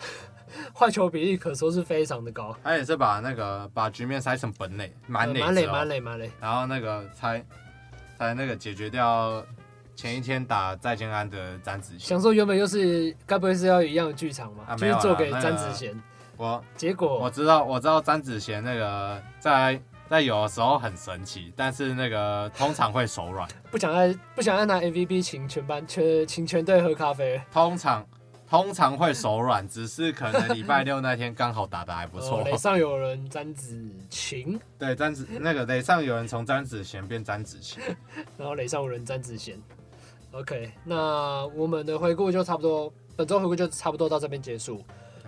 [0.74, 2.56] 坏球比例可说是非常的高。
[2.62, 7.44] 他也是把那个把局面塞成本垒满垒满垒满垒满垒，然后那个才
[8.18, 9.44] 才那个解决掉
[9.94, 12.08] 前一天打再见安的詹子贤。
[12.08, 14.64] 想说原本又是该不会是要一样的剧场吗？
[14.68, 16.02] 啊、就是做给詹子贤、那个。
[16.36, 19.80] 我结果我知道我知道詹子贤那个在。
[20.10, 27.40] 在有的时候很神奇，但是那个通常会手软，不想再不想再拿 MVP 请全班全请全队喝咖啡。
[27.50, 28.06] 通常
[28.46, 32.44] 通常会手软，只是可能礼拜六那天刚好打的还不错。
[32.58, 37.82] 上有人詹子晴， 对詹子那个垒上有人从詹子贤变詹子晴，
[38.36, 39.58] 然后垒上有人詹子贤。
[40.32, 44.84] OK，那我们的回顾就差不多，本周回顾就差不多到这边结束。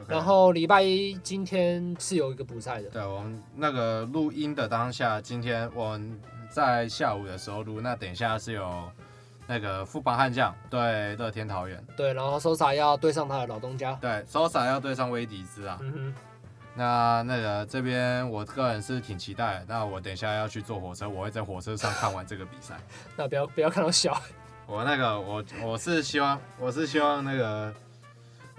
[0.09, 2.89] 然后礼拜一今天是有一个补赛的。
[2.91, 8.85] 对，我们那个录音的当下，今天我们在下午的时候录，那等一下是有
[9.47, 11.85] 那个富邦悍将对乐天桃园。
[11.97, 13.99] 对，然后 Sosa 要对上他的老东家。
[14.01, 15.79] 对，Sosa 要对上威迪兹啊。
[15.81, 16.15] 嗯哼。
[16.77, 22.77] 那那个这边我个人是挺期待的，那我等一下要去坐火车，我会在火车上看完这个比赛。
[23.17, 24.21] 那不要不要看到笑。
[24.67, 27.73] 我那个我我是希望我是希望那个。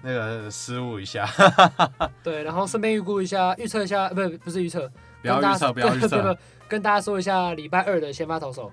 [0.06, 1.28] 那个失误一下，
[2.22, 4.88] 对，然后顺便预估一下，预测一下，不是不是预测，
[5.24, 6.38] 不要预测，不要预测，
[6.68, 8.72] 跟大家说一下，礼拜二的先发投手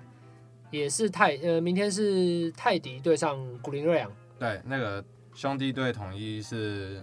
[0.70, 5.02] 也是泰，呃，明天是泰迪对上古林睿炀，对，那个
[5.34, 7.02] 兄弟队统一是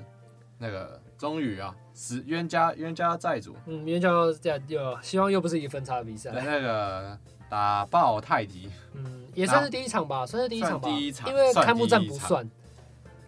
[0.60, 7.18] 那个终于啊，是冤家冤家债主，嗯，冤家这样又希望又不是一分差的比赛，那个
[7.50, 12.48] 打爆泰迪，嗯，也算是第一场吧，算是第一场吧，第一场，因为开幕战不算。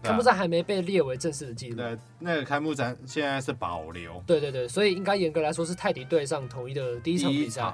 [0.02, 1.76] 开幕战还没被列为正式的记录。
[1.78, 4.22] 对，那个开幕战现在是保留。
[4.26, 7.74] 对对对，所以应该严格来说是泰迪队上统一的第一场比赛。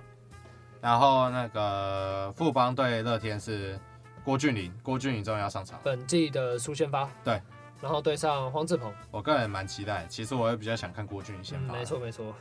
[0.82, 3.80] 然后那个富邦对乐天是
[4.24, 5.80] 郭俊麟，郭俊麟终于要上场。
[5.84, 7.10] 本季的初先发。
[7.24, 7.42] 对。
[7.82, 8.92] 然后对上黄志鹏。
[9.12, 11.74] 我个人蛮期待，其实我也比较想看郭俊麟先发。
[11.74, 12.34] 嗯，没错没错。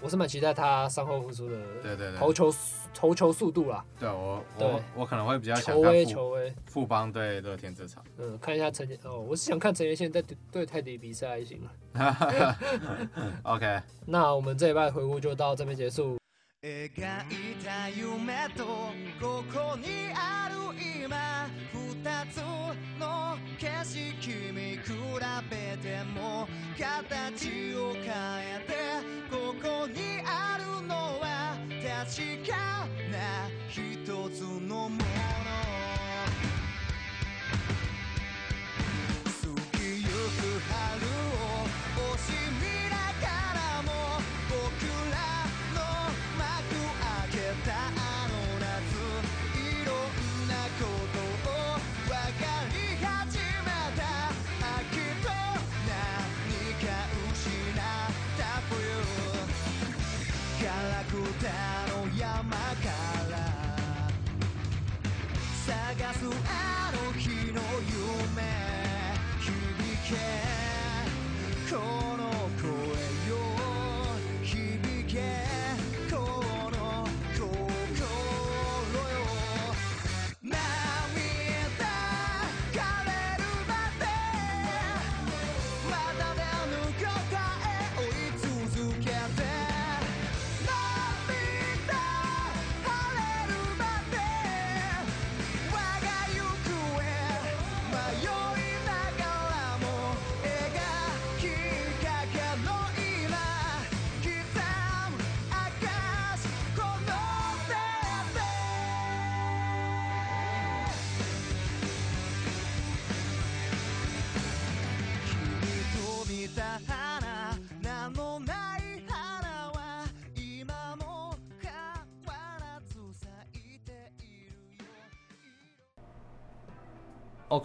[0.00, 2.18] 我是蛮期待他伤后复出的对对对。
[2.18, 2.54] 投球
[2.94, 3.84] 投球速度啦。
[3.98, 6.54] 对我我我可能会比较想看球威球威。
[6.66, 8.04] 富邦对乐天这场。
[8.18, 11.60] 嗯看一下陈杰哦我是想看陈杰现在对泰迪比赛还行
[13.44, 16.18] ok 那我们这一拜回顾就到这边结束。
[22.06, 22.36] 二つ
[23.00, 24.80] の景色見比
[25.50, 26.46] べても
[26.78, 28.74] 形を変えて
[29.28, 35.02] ここにあるのは確かな一つの目
[65.98, 66.65] 探す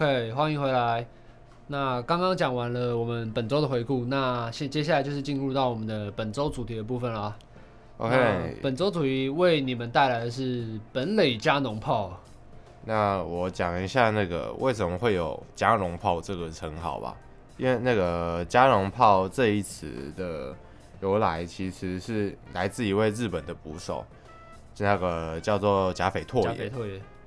[0.02, 1.06] OK，欢迎回来。
[1.68, 7.38] 那刚刚讲完了我们本周的回顾，那现接下来就是进入到我们的本周主题的部分啦。
[7.98, 12.20] OK，本周主题为你们带来的是本垒加农炮。
[12.84, 17.16] 那我讲一下那个为什么会有加农炮这个称号吧。
[17.58, 20.56] 因为那个加农炮这一词的
[21.02, 24.04] 由来，其实是来自一位日本的捕手，
[24.80, 26.72] 那个叫做甲斐拓也。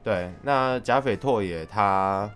[0.03, 2.29] 对，那甲斐拓也他。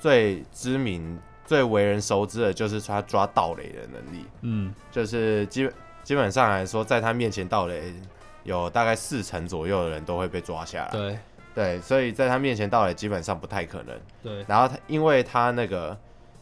[0.00, 7.94] 最知名、最为人熟知的就是他抓盗垒的能力，嗯，就是基本基本上来说，在他面前盗垒
[8.42, 11.18] 有大概四成左右的人都会被抓下来，对，
[11.54, 14.42] 对，所以在他面前盗垒基本上不太可能，对。
[14.48, 15.96] 然后他因为他那个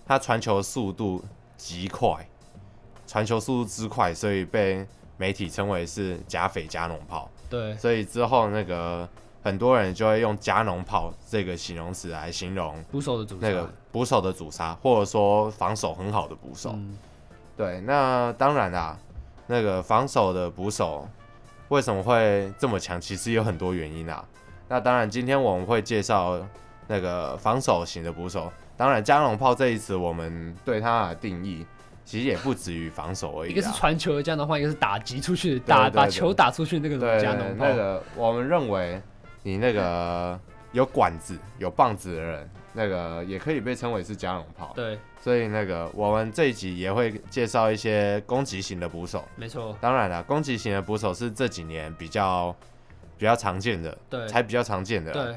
[0.06, 1.24] 他传球速度
[1.56, 2.24] 极快，
[3.06, 7.76] 传球速度之快，所以被媒体称为是假匪加农炮，对。
[7.76, 9.08] 所以之后那个。
[9.40, 16.72] 很多人就会用“加农炮”这个形容词来形容捕手的主，那个捕手的主杀，或者说防守很好的捕手。
[16.74, 16.98] 嗯、
[17.56, 18.98] 对，那当然啦，
[19.46, 21.08] 那个防守的捕手
[21.68, 23.00] 为什么会这么强？
[23.00, 24.22] 其实有很多原因啊。
[24.68, 26.38] 那当然，今天我们会介绍
[26.88, 28.52] 那个防守型的捕手。
[28.76, 31.64] 当然，“加农炮”这一词，我们对它的定义
[32.04, 33.52] 其实也不止于防守而已。
[33.52, 37.64] 一个是传球的加农炮，一个是打击出去的打，把球打出去那个加农炮。
[37.64, 39.00] 那个我们认为。
[39.48, 40.38] 你那个
[40.72, 44.74] 有管子、有棒子的人，那个也可以被称为是加农炮。
[44.74, 49.24] 对，所以那个我们这一集也会介绍一些攻击型的捕手。
[49.36, 52.54] 没错，当然了，攻击型的捕手是这几年比较
[53.16, 55.12] 比较常见的，对，才比较常见的。
[55.12, 55.34] 对，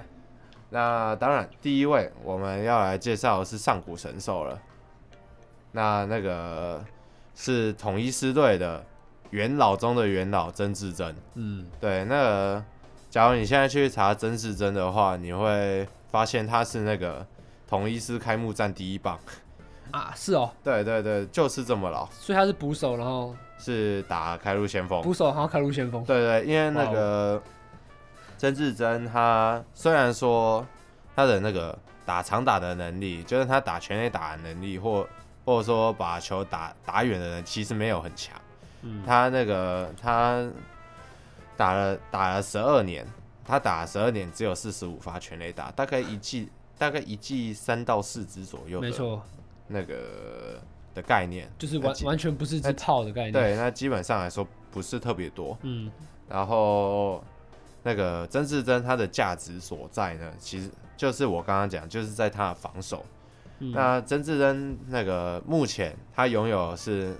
[0.69, 4.59] 那当然，第一位我们要来介绍的是上古神兽了。
[5.71, 6.83] 那那个
[7.33, 8.85] 是统一师队的
[9.29, 11.15] 元老中的元老曾志珍。
[11.35, 12.65] 嗯，对，那个。
[13.11, 17.27] 假如你现在去查曾志珍的话，你会发现他是那个
[17.67, 19.19] 统一师开幕战第一棒。
[19.91, 27.43] 啊，是哦，对对对，就是这么老，所以他是捕手，然后是打开路先锋，捕手然后开路先锋，对对，因为那个
[28.37, 30.65] 曾志珍他虽然说
[31.13, 35.05] 他的那个打长打的能力，就是他打全垒打的能力，或
[35.43, 38.39] 或者说把球打打远的人，其实没有很强，
[38.83, 40.41] 嗯，他那个他。
[41.61, 43.05] 打了打了十二年，
[43.45, 49.21] 他打了十二年只有四十五发全垒打，大概一季大概一季三到四支左右，没错，
[49.67, 50.59] 那个
[50.95, 55.91] 的概念就是完完全不是支炮的概念，对，那基本上来说不是特别多，嗯，
[56.27, 57.23] 然后
[57.83, 63.05] 那个曾志珍他的价值所在呢，其实就是我刚刚讲，就是在他的防守，
[63.59, 67.15] 嗯、那曾志珍那个目前他拥有是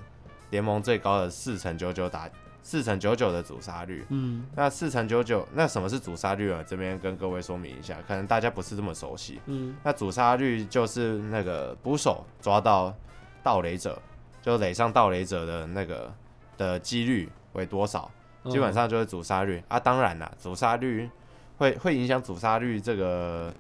[0.50, 2.28] 联盟最高的四成九九打。
[2.64, 6.64] 四乘九九的阻杀率，嗯，那四乘九九，那什么是阻杀率啊？
[6.66, 12.94] 这边跟各位说明一下，可能大家不是这么熟悉，嗯，那阻杀率就是那个捕手抓到
[13.42, 14.00] 盗垒者，
[14.42, 16.14] 就垒上盗垒者的那个
[16.56, 18.12] 的几率为多少，
[18.50, 19.80] 基本上就是阻杀率、嗯、啊。
[19.80, 21.10] 当然啦，阻杀率
[21.58, 23.52] 会会影响阻杀率这个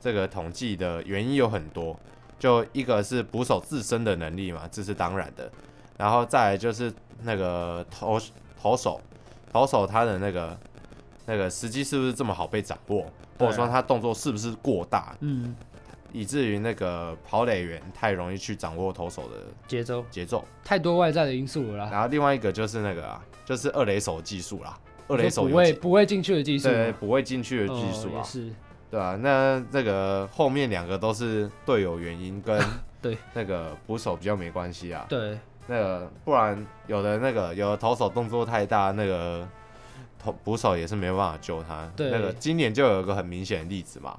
[0.00, 1.94] 这个统计的原因有很多，
[2.38, 5.52] 就一个是捕手自身的能力嘛，这是当然的。
[5.98, 6.90] 然后再来就是
[7.22, 8.18] 那个投
[8.58, 8.98] 投手，
[9.52, 10.58] 投手他的那个
[11.26, 13.04] 那个时机是不是这么好被掌握，
[13.38, 15.54] 或者说他动作是不是过大，嗯，
[16.12, 20.04] 以至于那个跑垒员太容易去掌握投手的节奏。
[20.10, 21.88] 节奏，太多外在的因素了啦。
[21.90, 28.50] 然后另外一个就是那个啊，就是二垒手技术啦，二垒手不会不会进去的技术，对，不会进去的技术啊，是，
[28.90, 32.58] 对啊，那那个后面两个都是队友原因，跟
[33.02, 33.18] 对。
[33.34, 35.36] 那个捕手比较没关系啊，对。
[35.68, 39.46] 那个不然有的那个有的投手动作太大，那个
[40.18, 41.88] 投捕手也是没办法救他。
[41.94, 44.18] 对，那个今年就有一个很明显的例子嘛，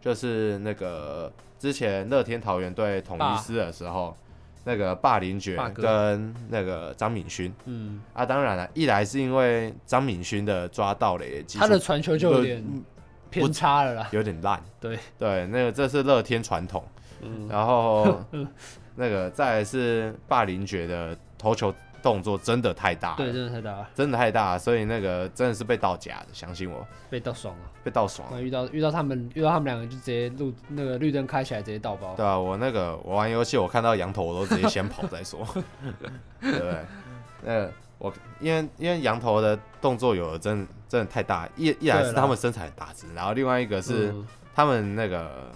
[0.00, 4.16] 就是那个之前乐天桃园队统一师的时候，
[4.64, 8.02] 那个霸凌爵跟那个张敏勋，嗯。
[8.12, 12.82] 啊，当然了，一来是因为张敏勋的抓到垒技术，他的传球就有点
[13.30, 14.60] 偏差了啦，有点烂。
[14.80, 14.98] 对。
[15.16, 16.84] 对，那个这是乐天传统。
[17.20, 18.20] 嗯，然后
[18.98, 21.72] 那个再来是霸凌爵的投球。
[22.00, 28.36] 动作真的太大了，对，真的太大了，真的太大了，所以那个真的是被盗假的，相信我，被盗爽了，被盗爽了。
[28.36, 32.14] 那遇到遇到他们，遇到他们两个就直接绿那个绿灯开起来，直接盗包。
[32.14, 35.44] 对啊，我那个我玩游戏，我看到羊头我都直接先跑再说，
[36.40, 36.84] 对不对？
[37.42, 44.14] 那我因为因为羊头的动作有的真的真的太大，一一来是他们身材很大只，然后另外一个是
[44.54, 45.50] 他们那个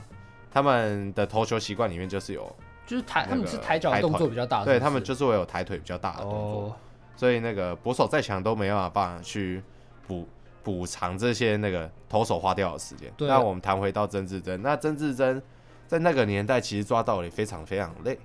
[0.51, 2.53] 他们的投球习惯里面就是有。
[2.93, 6.77] 就是抬，他们是抬脚动作比较大，对他们就是会有抬腿比较大的动作，
[7.17, 9.63] 所以那个捕手再强都没办法去
[10.07, 10.29] 补
[10.63, 13.11] 补偿这些那个投手花掉的时间。
[13.21, 15.43] 那我们谈回到曾志珍，那曾志珍
[15.87, 18.19] 在那个年代其实抓盗垒非常非常累。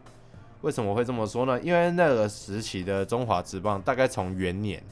[0.59, 1.57] 为什么会这么说呢？
[1.61, 4.83] 因为那个时期的中华职棒大概从元年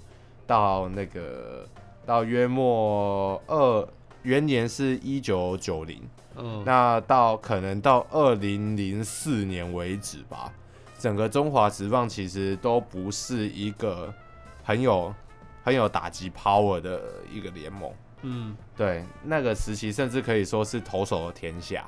[0.48, 1.68] 到那个
[2.06, 3.86] 到约莫二
[4.26, 6.02] 元年是一九九零。
[6.38, 10.52] 嗯，那到可能到二零零四年为止吧，
[11.00, 14.14] 整个中华职棒其实都不是一个
[14.62, 15.16] 很有
[15.64, 17.90] 很有打击 power 的一个联盟。
[18.24, 21.86] 嗯，对，那个时期甚至可以说是投手的天下，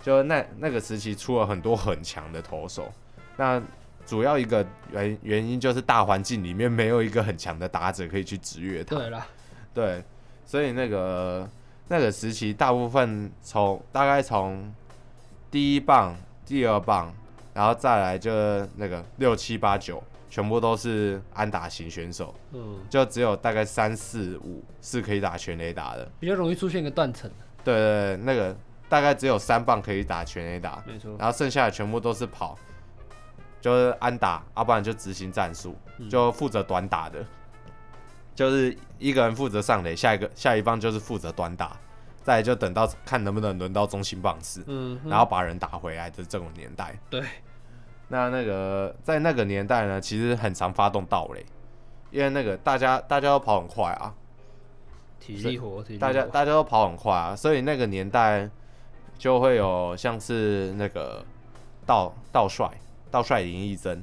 [0.00, 2.92] 就那那个时期出了很多很强的投手。
[3.36, 3.60] 那
[4.06, 8.94] 主要一个原原因就是大环境里面没有一个很强的打者可以去制约他。
[8.94, 9.26] 对了，
[9.74, 10.04] 对，
[10.46, 11.50] 所以那个。
[11.92, 14.72] 那个时期，大部分从大概从
[15.50, 17.12] 第一棒、第二棒，
[17.52, 18.30] 然后再来就
[18.76, 22.32] 那个六七八九，全部都是安打型选手。
[22.52, 27.28] 嗯，就只有大概三四五是可以打全垒打的，比较容易出现一个断层。
[27.64, 28.56] 对对对，那个
[28.88, 31.16] 大概只有三棒可以打全垒打，没错。
[31.18, 32.56] 然后剩下的全部都是跑，
[33.60, 35.74] 就是安打，要不然就执行战术，
[36.08, 37.26] 就负责短打的。
[38.40, 41.76] 就是一个人负责上垒，下一个下一棒就是负责短打，
[42.22, 46.98] 再来就等到看能不能轮到中心棒次，嗯，然后把人打回来的这种年代。
[47.10, 47.22] 对，
[48.08, 51.44] 那那个在那个年代呢，其实很常发动盗垒，
[52.10, 54.14] 因为那个大家大家都跑很快啊，
[55.20, 58.48] 体力活，体力活，大家大家都跑很快啊，所以那个年代
[59.18, 61.22] 就会有像是那个
[61.84, 62.70] 盗盗帅
[63.10, 64.02] 盗帅林义珍，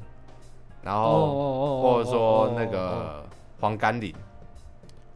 [0.84, 3.28] 然后或者说那个
[3.60, 4.14] 黄甘霖。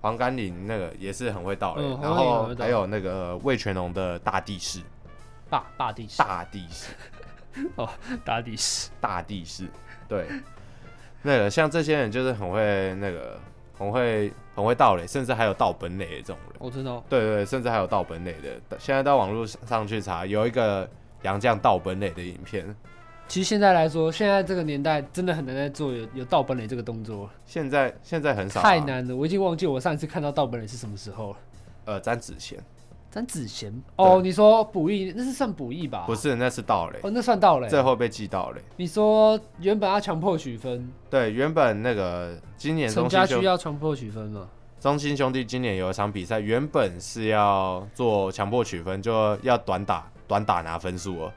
[0.02, 4.80] 黄甘霖那个也是很会盗垒，嗯、然后还有那个魏全龙的大地士，
[5.50, 6.88] 大大地士，大地士，
[7.78, 7.88] 哦，
[8.26, 9.68] 大地士，大地士，
[10.08, 10.26] 对，
[11.22, 13.40] 那个像这些人就是很会那个
[13.78, 20.90] 很会很会盗雷，甚至还有盗本垒的这种人，我知道，对，对对，甚至还有盗本垒的，现在到网络上去查，有一个
[21.22, 22.76] 杨绛盗本垒的影片。
[23.32, 27.30] 其实现在来说，现在这个年代真的很难再做有有盗本垒这个动作。
[27.46, 31.38] 现在现在很少，太难了，我已经忘记我上一次看到盗本垒是什么时候了。
[31.86, 32.62] 呃，詹子贤，
[33.10, 36.04] 詹子贤哦，你说补役那是算补役吧？
[36.06, 37.00] 不是，那是盗垒。
[37.04, 38.62] 哦，那算盗垒，最后被记盗垒。
[38.76, 40.92] 你说原本要强迫取分？
[41.10, 44.46] 对，原本那个今年陈家駒要强迫取分吗。
[44.82, 51.34] 中心兄弟今年有一场比赛，原本是要做强迫取分，就要短打短打拿分数了。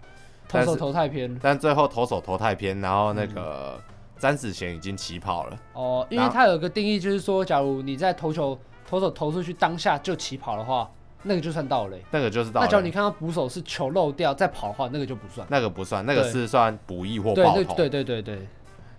[0.60, 3.80] 投手投太偏，但最后投手投太偏，然后那个
[4.18, 5.58] 詹子贤已经起跑了。
[5.72, 10.90] 哦，因为他有个定义，就是说，假如你在投球投手投出去当下就起跑的话，
[11.22, 12.02] 那个就算盗垒。
[12.10, 12.66] 那个就是盗垒。
[12.66, 15.46] 那假如你看到捕手是球漏掉再跑的话，那个就不算。
[15.50, 17.74] 那个不算，那个是算补役或暴投。
[17.74, 18.46] 对对对对。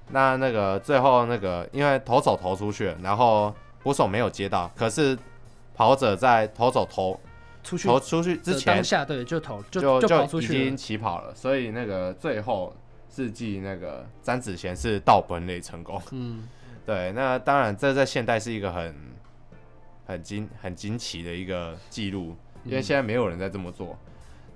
[0.10, 5.18] 那那个最后那个，因为投手投出去了，然后捕手没有接到，可是
[5.74, 7.20] 跑者在投手投。
[7.66, 12.74] 出去投出去之前，当下对就投就就就跑出去已经起跑了，所以那个最后
[13.10, 16.00] 是记那个詹子贤是盗本垒成功。
[16.12, 16.48] 嗯，
[16.86, 18.96] 对，那当然这在现代是一个很
[20.06, 23.88] 很惊很惊奇的一个记录，因为现在没有人在这么做。
[23.88, 23.98] 嗯、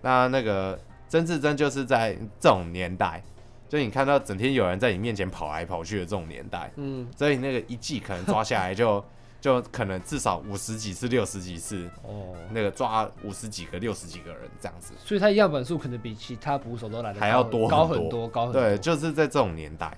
[0.03, 3.23] 那那个曾志珍就是在这种年代，
[3.67, 9.03] 就你看到整天有人在你面前跑来跑去的这种年代，嗯，所以那个一季可能抓下来就。
[9.41, 18.61] 就可能至少五十几次、六十几次哦，那个抓五十几个、六十几个人这样子，所以他样本数可能比其他捕手都来的还要多高很多，高很多。
[18.61, 19.97] 对，就是在这种年代，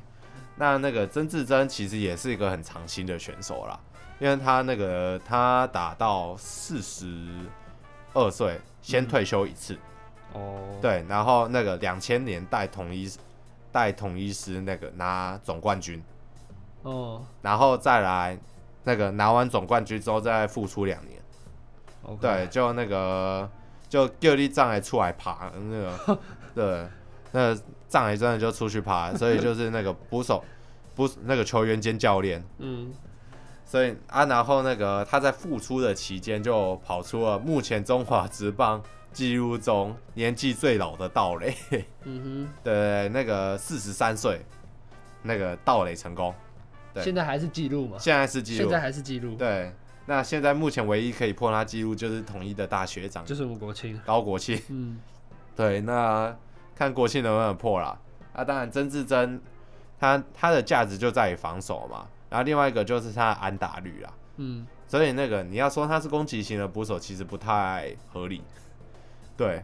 [0.57, 3.79] 那那个曾志珍其实也是一个很长青的选手啦，
[4.19, 7.27] 因为他那个他打到四十
[8.13, 9.73] 二岁先退休一次。
[10.33, 13.11] 哦，嗯、对，然后那个两千年带统一
[13.71, 16.03] 带统一师那个拿总冠军。
[16.83, 18.37] 哦，然后再来。
[18.83, 21.21] 那个拿完总冠军之后再复出两年
[22.03, 22.19] ，Okay.
[22.19, 23.49] 对，就那个
[23.87, 26.19] 就叫你上来出来爬那个，
[26.55, 26.87] 对，
[27.31, 30.43] 那个上来真的就出去爬，所以就是那个捕手，
[30.95, 32.91] 捕那个球员兼教练，嗯，
[33.65, 38.81] 所以啊，然后那个他在复出的期间就跑出了目前中华职棒
[39.13, 41.53] 记录中年纪最老的盗垒，
[42.03, 44.43] 嗯哼， 对，那个四十三岁，
[45.21, 46.33] 那个盗垒成功，
[46.93, 47.97] 对，现在还是记录嘛？
[47.99, 49.73] 现在是记录，现在还是记录，对。
[50.07, 54.59] 那现在目前唯一可以破他记录就是统一的大学长，就是吴国庆，高国庆。
[54.69, 54.99] 嗯，
[55.55, 56.35] 对，那
[56.75, 57.97] 看国庆能不能破啦。
[58.33, 59.39] 啊，当然曾志珍，
[59.99, 62.07] 他他的价值就在于防守嘛。
[62.29, 64.13] 然后另外一个就是他的安打率啦。
[64.37, 68.41] 嗯，所以那个你要说他是攻击型的捕手，其实不太合理。
[69.37, 69.61] 对。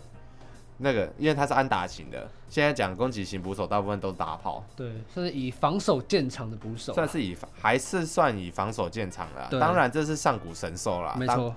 [0.80, 4.64] 那个，因为他是安打型的，现在讲攻击型捕手，大部分都是打炮。
[4.76, 9.60] 对，算是以防守见长的捕手，算是以还是算以防守见长的。
[9.60, 11.54] 当然，这是上古神兽啦，没错。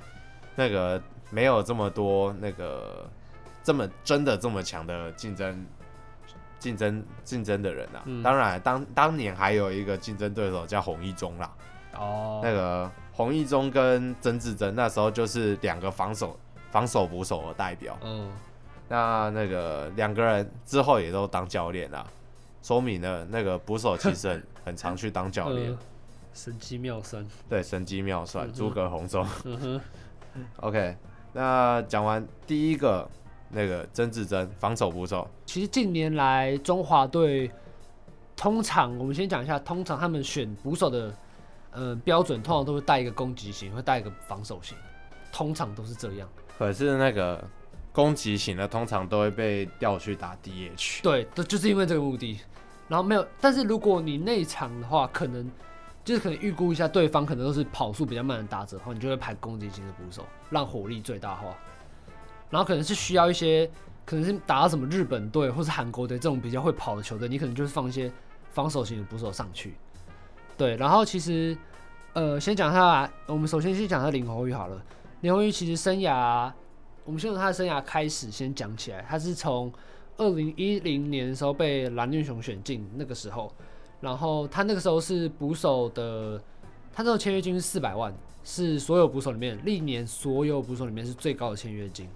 [0.57, 1.01] 那个
[1.31, 3.09] 没有这么多那个
[3.63, 5.67] 这么真的这么强的竞争
[6.59, 8.03] 竞争竞争的人啊。
[8.07, 11.53] 嗯、当然，当当年还有一个竞争对手叫洪一中啦。
[11.95, 12.41] 哦。
[12.43, 16.39] 那个洪一中跟曾志珍那时候就是两个防守
[16.71, 17.99] 防守捕手的代表。
[18.03, 18.31] 嗯。
[18.91, 22.05] 那那个两个人之后也都当教练啦，
[22.61, 25.79] 说明呢那个捕手其实很很常去当教练，
[26.35, 27.25] 神机妙算。
[27.49, 29.25] 对，神机妙算，诸葛红中。
[30.57, 30.97] OK，
[31.33, 33.09] 那讲完第一个
[33.51, 37.49] 那个曾志珍防守捕手，其实近年来中华队
[38.37, 41.15] 通常我们先讲一下，通常他们选捕手的
[41.71, 44.77] 呃标准，通常都会带一个攻击型，会带一个防守型，
[45.31, 46.29] 通常都是这样。
[46.59, 47.41] 可是那个。
[47.93, 52.39] 攻击型的通常都会被调去打 DH，对，就是因为这个目的。
[52.89, 55.49] 然后没有，但是如果你内场的话，可能
[56.05, 61.57] 就是可能预估一下对方可能都是跑速比较慢的打者的话，你就会排攻击型的捕手，让火力最大化。
[62.49, 63.71] 然后可能是需要一些，
[64.05, 68.11] 可能是打到什么日本队或是韩国队这种比较会跑的球队，你可能就是放一些
[68.53, 69.75] 防守型的捕手上去。
[70.57, 71.57] 对，然后其实
[72.13, 74.81] 呃，先讲一下，我们首先先讲一下林泓育好了。
[75.21, 76.53] 林泓育其实生涯。
[77.11, 79.73] 我们先从他的生涯开始先讲起来，他是从
[80.17, 83.53] 二零一零年的时候被蓝雕熊选进那个时候，
[84.01, 86.41] 然后他那个时候是捕手的，
[86.93, 92.09] 他那时候签约金是四百万，是所有捕手里面历年所有捕手里面是最高的签约金。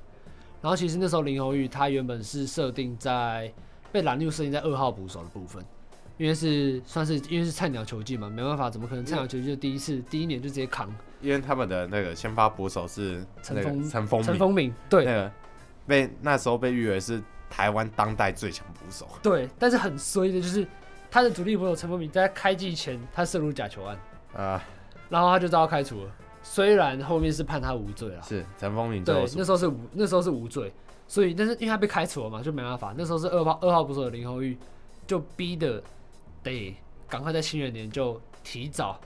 [0.62, 3.52] 然后其实那时候林泓育他原本是设定在
[3.90, 5.60] 被蓝绿设定在二号捕手的部分，
[6.18, 10.88] 因为是算是因为是菜鸟球技嘛，没办法，怎么可能菜鸟球技就第一次第一年就直接扛？
[11.24, 15.32] 因为他们的那个先发捕手是陈丰陈丰陈丰铭，对，那个
[15.86, 19.08] 被那时候被誉为是台湾当代最强捕手。
[19.22, 20.66] 对，但是很衰的就是
[21.10, 23.98] 他的主力捕手陈丰铭在开季前他涉入假球案
[24.36, 24.62] 啊，
[25.08, 26.10] 然后他就遭到开除了。
[26.42, 30.70] 虽然后面是判他无罪了，是陈丰铭对，那时候是无那时候是无罪，
[31.08, 32.94] 所以但是因为他被开除了嘛，就没办法。
[32.98, 34.58] 那时候是二号二号捕手的林泓育，
[35.06, 35.82] 就逼的
[36.42, 36.76] 得
[37.08, 39.00] 赶快在新元年就提早。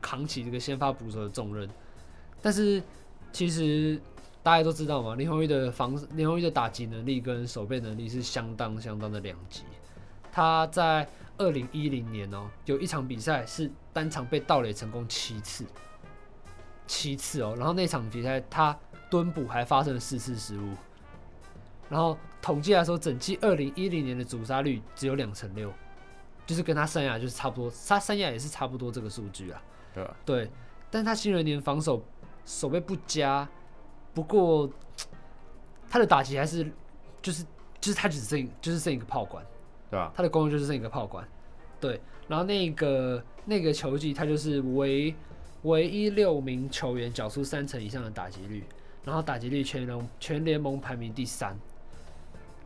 [0.00, 1.68] 扛起这个先发捕手的重任，
[2.42, 2.82] 但是
[3.32, 4.00] 其实
[4.42, 9.62] 大家都知道嘛，林泓育的防林泓育的打击能力跟守备能力是相当相当的两极。
[10.32, 15.64] 他在二零一零年哦、有一场比赛是单场被盗垒成功七次，
[16.86, 18.78] 七次哦、然后那场比赛他
[19.10, 20.74] 蹲捕还发生了四次失误，
[21.88, 25.72] 然后统计来说，整季二零一零年的阻杀率只有两成六，
[26.46, 29.60] 就是跟他生涯就是差不多，他生涯也是差不多这个数据啊。
[29.94, 30.50] 对，对，
[30.90, 32.02] 但他新人年防守
[32.44, 33.48] 守备不佳，
[34.14, 34.70] 不过
[35.88, 36.70] 他的打击还是
[37.20, 37.44] 就是
[37.80, 39.44] 就是他只剩就是剩一个炮管，
[39.90, 40.12] 对吧？
[40.14, 41.26] 他的功用就是剩一个炮管，
[41.80, 42.00] 对。
[42.28, 45.12] 然后那个那个球季他就是唯
[45.62, 48.64] 唯一六名球员缴出三成以上的打击率，
[49.04, 51.58] 然后打击率全联全联盟排名第三。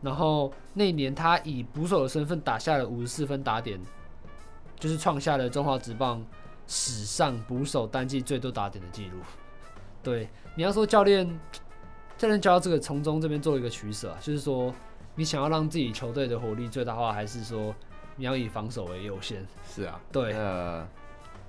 [0.01, 3.79] 然后那一年他以捕手的身份打下了五十四分打点，
[4.79, 6.23] 就是创下了中华职棒。
[6.67, 9.19] 史上捕手单季最多打点的记录，
[10.01, 11.27] 对，你要说教练，
[12.17, 14.73] 教练教到这个从中这边做一个取舍啊，就是说
[15.15, 17.73] 你想要让自己球队的火力最大化，还是说
[18.15, 19.45] 你要以防守为优先？
[19.67, 20.87] 是啊，对，呃，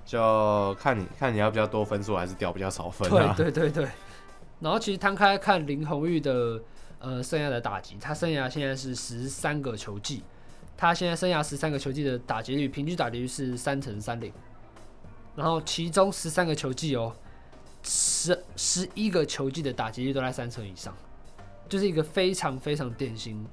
[0.05, 3.33] 就看你看你要比较多分数，还是掉比较少分啊？
[3.35, 3.91] 对对对对。
[4.59, 6.61] 然后其实摊开看林红玉的
[6.99, 10.23] 呃生涯的打击，他生涯现在是十三个球季，
[10.75, 14.31] 他现在生涯十三个球季的打击率，平均打击率是三成三零。
[15.37, 17.15] 然后其中十三个球季哦，
[17.83, 20.91] 十十一个球季的打击率都在三成以上，
[21.69, 23.45] 就是一个非常非常典型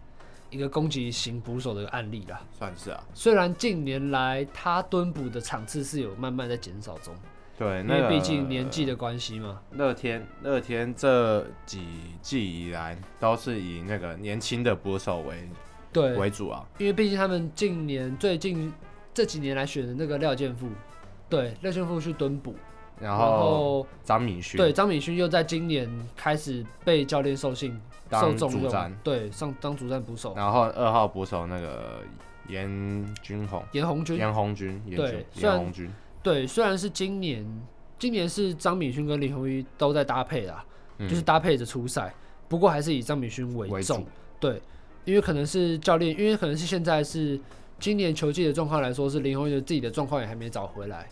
[0.48, 2.40] 一个攻击型捕手的案例啦。
[2.58, 7.14] 算是啊，虽然近年来他蹲捕的场次是有慢慢在减少中，
[7.58, 9.60] 对，因为毕竟年纪的关系嘛。
[9.72, 11.86] 乐天，乐天这几
[12.22, 15.46] 季以来都是以那个年轻的捕手为
[15.92, 16.66] 对为主啊。
[16.78, 18.72] 因为毕竟他们近年最近
[19.12, 20.68] 这几年来选的那个廖健富，
[21.34, 22.54] 对，廖健富去蹲补，
[23.00, 27.80] 然后张敏勋，对，张敏勋又在今年开始被教练授信
[28.10, 30.34] 受重用，对，上当主战捕手。
[30.36, 32.00] 然后二号捕手那个
[32.48, 35.90] 严军宏，严红军，严红军，对，严红军。
[36.22, 37.44] 对，虽然是今年，
[37.98, 40.64] 今年是张敏勋跟林泓育都在搭配啦，
[40.98, 42.14] 嗯、就是搭配着出赛，
[42.48, 43.76] 不过还是以张敏勋为重。
[43.76, 44.08] 为主
[44.40, 44.62] 对，
[45.04, 47.38] 因为可能是教练，因为可能是现在是
[47.78, 51.08] 今年球季的状况来说，是林泓育自己的状况也还没找回来，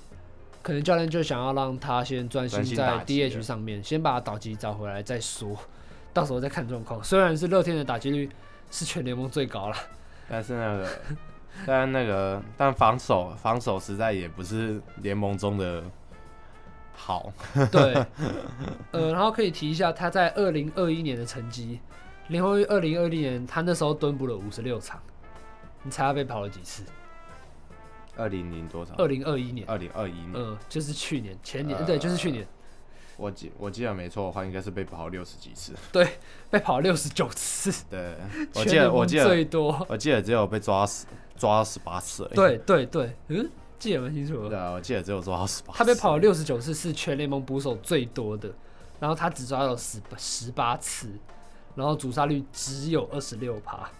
[0.62, 5.56] 可能教练就想要让他先专心在 DH 上面，先把打击找回来再说，
[6.12, 7.02] 到时候再看状况。
[7.02, 8.30] 虽然是乐天的打击率
[8.70, 9.76] 是全联盟最高了，
[10.28, 10.88] 但是那个。
[11.66, 15.84] 但那个，但防守防守实在也不是联盟中的
[16.94, 17.30] 好。
[17.70, 17.94] 对，
[18.90, 21.78] 呃，然后可以提一下他在二零二一年的成绩。
[22.28, 24.98] 林泓育二零二零年他那时候蹲捕了五十六场，
[25.82, 26.82] 你猜他被跑了几次？
[28.16, 28.94] 二零零多少？
[28.96, 29.66] 二零二一年。
[29.66, 30.32] 二零二一年。
[30.34, 32.46] 呃，就是去年前年，呃、对，就是去年。
[33.16, 35.72] 我记我记得没错的话，应该是被跑六十几次。
[35.92, 36.18] 对，
[36.50, 37.84] 被跑六十九次。
[37.90, 38.16] 对，
[38.54, 41.06] 我记得我记得最多，我记得只有被抓死。
[41.34, 44.48] 抓了十八次，对对对，嗯，记得蛮清楚的。
[44.50, 45.74] 对啊，我记得只有抓到十八。
[45.74, 48.48] 他被跑了六十九次，是全联盟捕手最多的。
[49.00, 51.10] 然后他只抓到十十八次，
[51.74, 53.90] 然后主杀率只有二十六趴。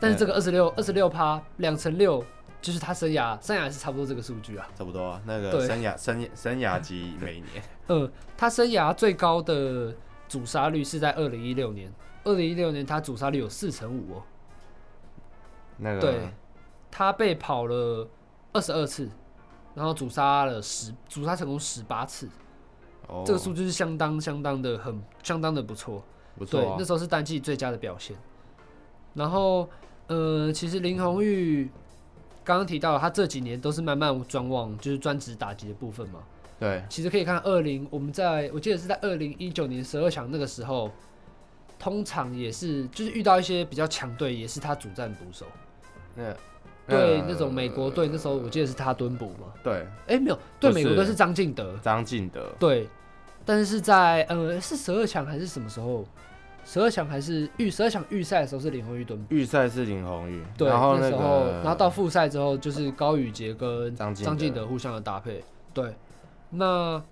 [0.00, 2.24] 但是这个二十六二十六趴两成六，
[2.62, 4.66] 就是他生涯生涯是差不多这个数据啊。
[4.74, 7.62] 差不多啊，那个生涯生生涯级每年。
[7.88, 9.94] 嗯， 他生涯最高的
[10.26, 11.92] 主杀率是在二零一六年，
[12.24, 14.22] 二零一六年他主杀率有四成五哦。
[15.76, 16.30] 那个对。
[16.94, 18.06] 他被跑了
[18.52, 19.08] 二十二次，
[19.74, 22.28] 然后主杀了十，主杀成功十八次
[23.08, 23.26] ，oh.
[23.26, 26.04] 这个数据是相当相当的很相当的不错，
[26.36, 26.64] 不错、啊。
[26.64, 28.14] 对，那时候是单季最佳的表现。
[29.14, 29.66] 然后，
[30.06, 31.70] 呃，其实林泓育
[32.44, 36.20] 刚刚提到，他这几年都是慢慢转往就是专职打击的部分嘛。
[36.58, 40.90] 对，其实可以看二零，我们在我记得是在二零一九年十二强那个时候，
[41.78, 45.46] 通常也是就是遇到一些比较强队，也是他主战捕手。
[46.18, 46.36] Yeah.
[46.88, 49.52] 对那种美国队，那时候我记得是他蹲捕嘛。
[49.62, 49.72] 对，
[50.06, 51.76] 哎、欸，没有，对美国队是张敬德。
[51.82, 52.52] 张敬德。
[52.58, 52.88] 对，
[53.44, 56.04] 但是在呃是十二强还是什么时候？
[56.64, 59.24] 十二强还是预十二强预赛的时候是林红玉蹲。
[59.30, 60.42] 预赛是林红玉。
[60.56, 65.42] 对，然后、那时候，然后到复赛之后就是高宇杰跟张张敬德互相的搭配。
[65.74, 65.94] 对，
[66.50, 67.02] 那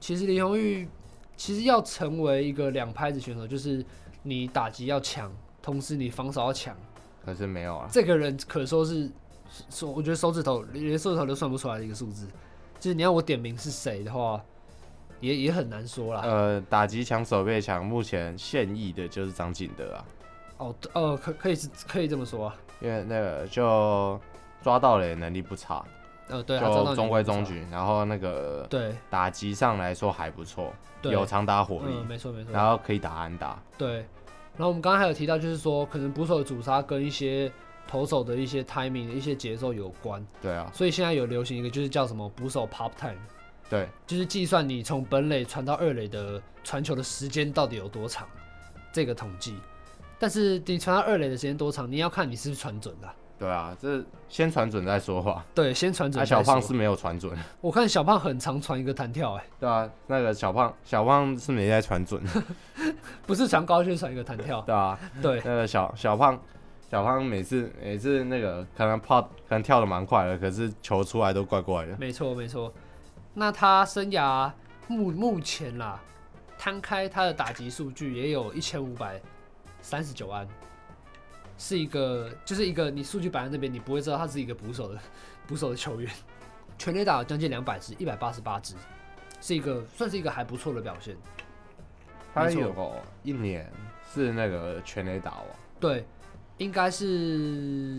[0.00, 0.88] 其实林红玉
[1.36, 3.84] 其实要成为一个两拍子选手，就是
[4.22, 6.76] 你打击要强，同时你防守要强。
[7.24, 9.10] 可是没有啊，这个人可说是
[9.68, 12.26] 手，我觉得手指头连手指头都算不出来的一个数字。
[12.80, 14.44] 就是你要我点名是谁的话，
[15.24, 16.20] 也也很难说啦。
[16.22, 20.04] 呃，打击强，守备强，目前现役的就是张景德啊。
[20.58, 24.20] 哦，呃，可可以是可以这么说啊，因为那个就
[24.62, 25.84] 抓到垒能力不差，
[26.28, 27.66] 呃，对，就中规中矩。
[27.70, 30.72] 然后那个对打击上来说还不错，
[31.02, 32.52] 对有长打火力，嗯、没错没错。
[32.52, 34.06] 然后可以打安打，对。
[34.56, 37.50] 然后我们刚刚还有提到，就是说可能捕手的主杀跟一些
[37.88, 40.24] 投手的一些 timing 的一些节奏有关。
[40.40, 40.70] 对啊。
[40.72, 43.18] 所以现在有流行一个，就是叫什么捕手 pop time。
[43.68, 43.88] 对。
[44.06, 48.26] 就是计算你从本垒传到二垒的传球的时间到底有多长，
[48.92, 49.56] 这个统计。
[50.18, 53.08] 但是你传到二垒的时间多长，你要看你是不是传准的。
[53.36, 55.44] 对啊，这先传准再说话。
[55.52, 56.22] 对，先传准。
[56.22, 57.36] 啊，小胖是没有传准。
[57.60, 59.44] 我看小胖很常传一个弹跳，哎。
[59.58, 62.22] 对啊，那个小胖，小胖是没在传准。
[63.26, 64.62] 不是传高，就是传一个弹跳。
[64.62, 65.42] 对啊，对。
[65.44, 66.40] 那个小小胖，
[66.88, 71.96] 小胖每次每次那个可能跑，可能跳的蛮快的，可是球出来都怪怪的。
[71.98, 72.72] 没错没错。
[73.34, 74.50] 那他生涯
[74.86, 76.00] 目目前啦，
[76.56, 79.20] 摊开他的打击数据也有一千五百
[79.82, 80.48] 三十九安，
[81.58, 85.00] 是一个就是一个你数据摆在那边，你不会知道他是一个捕手的
[85.46, 86.10] 捕手的球员。
[86.76, 88.74] 全垒打将近两百支，一百八十八支，
[89.40, 91.16] 是一个算是一个还不错的表现。
[92.34, 93.70] 他有一年
[94.12, 95.46] 是那个全垒打王，
[95.78, 96.04] 对，
[96.58, 97.98] 应该是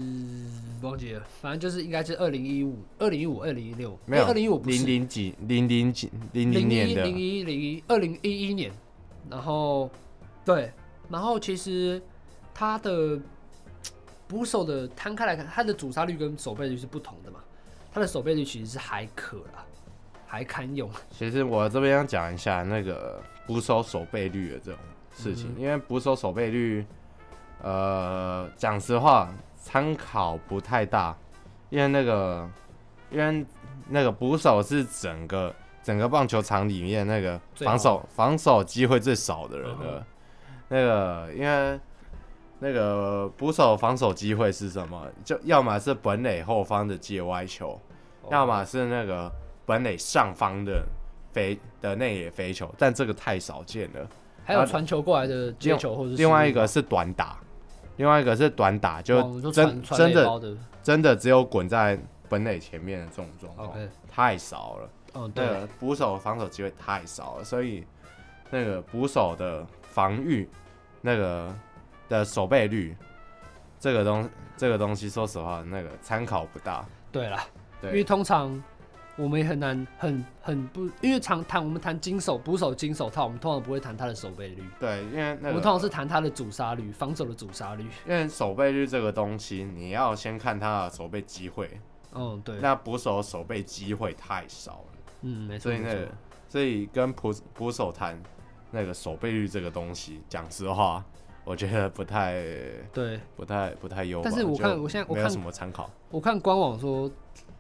[0.82, 8.72] 忘记了，反正就是应该是二零一五、二零一五、二零一六，没有二零一五，零零几、零零几、零零年的零一零一二零一一年，
[9.30, 9.90] 然后
[10.44, 10.72] 对，
[11.10, 12.02] 然后其实
[12.54, 13.20] 他的
[14.28, 17.40] 捕手的摊开来看，他的主杀率跟守备率是不同的嘛，
[17.92, 19.66] 他的守备率其实是还可啦，
[20.26, 20.90] 还堪用。
[21.12, 23.22] 其实我这边要讲一下那个。
[23.48, 24.80] 捕手守备率的这种
[25.16, 26.84] 事情，嗯、因为捕手守备率，
[27.66, 31.18] 呃，讲实话参考不太大，
[31.72, 32.48] 因为那个，
[33.10, 33.44] 因为
[33.90, 35.52] 那个捕手是整个
[35.82, 40.06] 整个棒球场里面那个防守防守机会最少的人了。
[40.68, 41.80] 那个因为
[42.60, 45.08] 那个捕手防守机会是什么？
[45.24, 47.82] 就要么是本垒后方的界外球，
[48.30, 49.32] 要么是那个
[49.66, 50.86] 本垒上方的
[51.32, 54.08] 飞的内野飞球，但这个太少见了。
[54.44, 57.40] 还有传球过来的接球，或者另外一个是短打，
[57.98, 60.42] 另外一个是短打，就真真的
[60.84, 63.78] 真的只有滚在本垒前面的这种状况.
[64.12, 64.90] 太少了。
[65.14, 67.86] 哦，对，捕手防守机会太少了，所以
[68.50, 70.50] 那个捕手的防御，
[71.02, 71.56] 那个
[72.10, 72.96] 的守备率，
[73.80, 76.86] 这个东这个东西，说实话，那个参考不大。
[77.12, 77.46] 对啦，
[77.82, 78.62] 对，因为通常。
[79.18, 84.64] 我们也很难很很不，因为常谈我们谈金手捕手金手套，我们通常不会谈他的守备率。
[84.78, 87.84] 对，因为、那个、我们通常是谈他的阻杀率，防守的阻杀率。
[88.06, 91.80] 因为守备率这个东西，你要先看他的守备机会。
[92.14, 92.58] 嗯，对。
[92.60, 95.00] 那捕手守备机会太少了。
[95.22, 95.72] 嗯，没错。
[95.72, 96.08] 所以那个，
[96.50, 98.22] 所以跟捕捕手谈
[98.72, 101.02] 那个守备率这个东西，讲实话，
[101.46, 102.44] 我觉得不太
[102.92, 104.22] 对，不太不太优。
[104.22, 105.90] 但是我看我现在我看什么参考。
[106.10, 107.10] 我看官网说。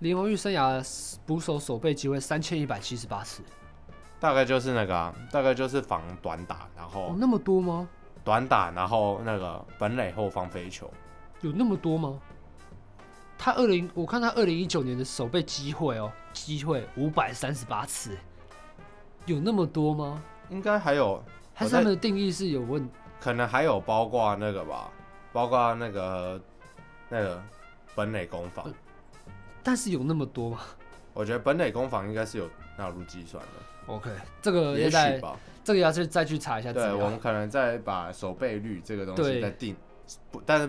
[0.06, 3.42] 林泓育生涯捕手守备机会三千一百七十八次，
[4.20, 7.90] 大概就是那个、啊，大概就是防短打，然后、哦、那么多吗？
[8.24, 10.88] 短打，然后那个本垒后方飞球，
[11.42, 12.20] 有那么多吗？
[13.36, 18.16] 他二零，我看他二零一九年的守备机会哦，机会五百三十八次，
[19.26, 20.22] 有那么多吗？
[20.52, 21.20] 应该还有，
[21.52, 22.88] 还是他们的定义是有问？
[23.20, 24.92] 可能还有包括那个吧，
[25.34, 26.40] 包括那个
[27.10, 27.44] 那个
[27.96, 28.72] 本垒攻防。
[29.66, 30.60] 但是有那么多吗？
[31.12, 32.48] 我觉得本垒攻防应该是有
[32.78, 33.94] 纳入计算的。
[33.94, 34.12] OK，
[34.42, 36.72] 这个也许吧，这个要去再去查一下。
[36.72, 39.76] 对，我们可能再把守备率这个东西再定，
[40.32, 40.68] 不，但是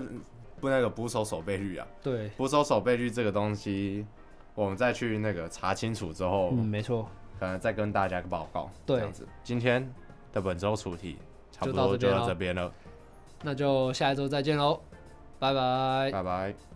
[0.61, 1.87] 不那个捕手守备率啊。
[2.03, 4.07] 对，捕手守备率这个东西，
[4.55, 7.07] 我们再去那个查清楚之后，嗯，没错，
[7.39, 8.71] 可能再跟大家个报告。
[8.87, 9.93] 对，这样子，今天
[10.33, 11.19] 的本周主题
[11.53, 12.73] 差不多就到这边了，
[13.43, 14.81] 那就下一周再见喽，
[15.39, 16.76] 拜拜，拜拜。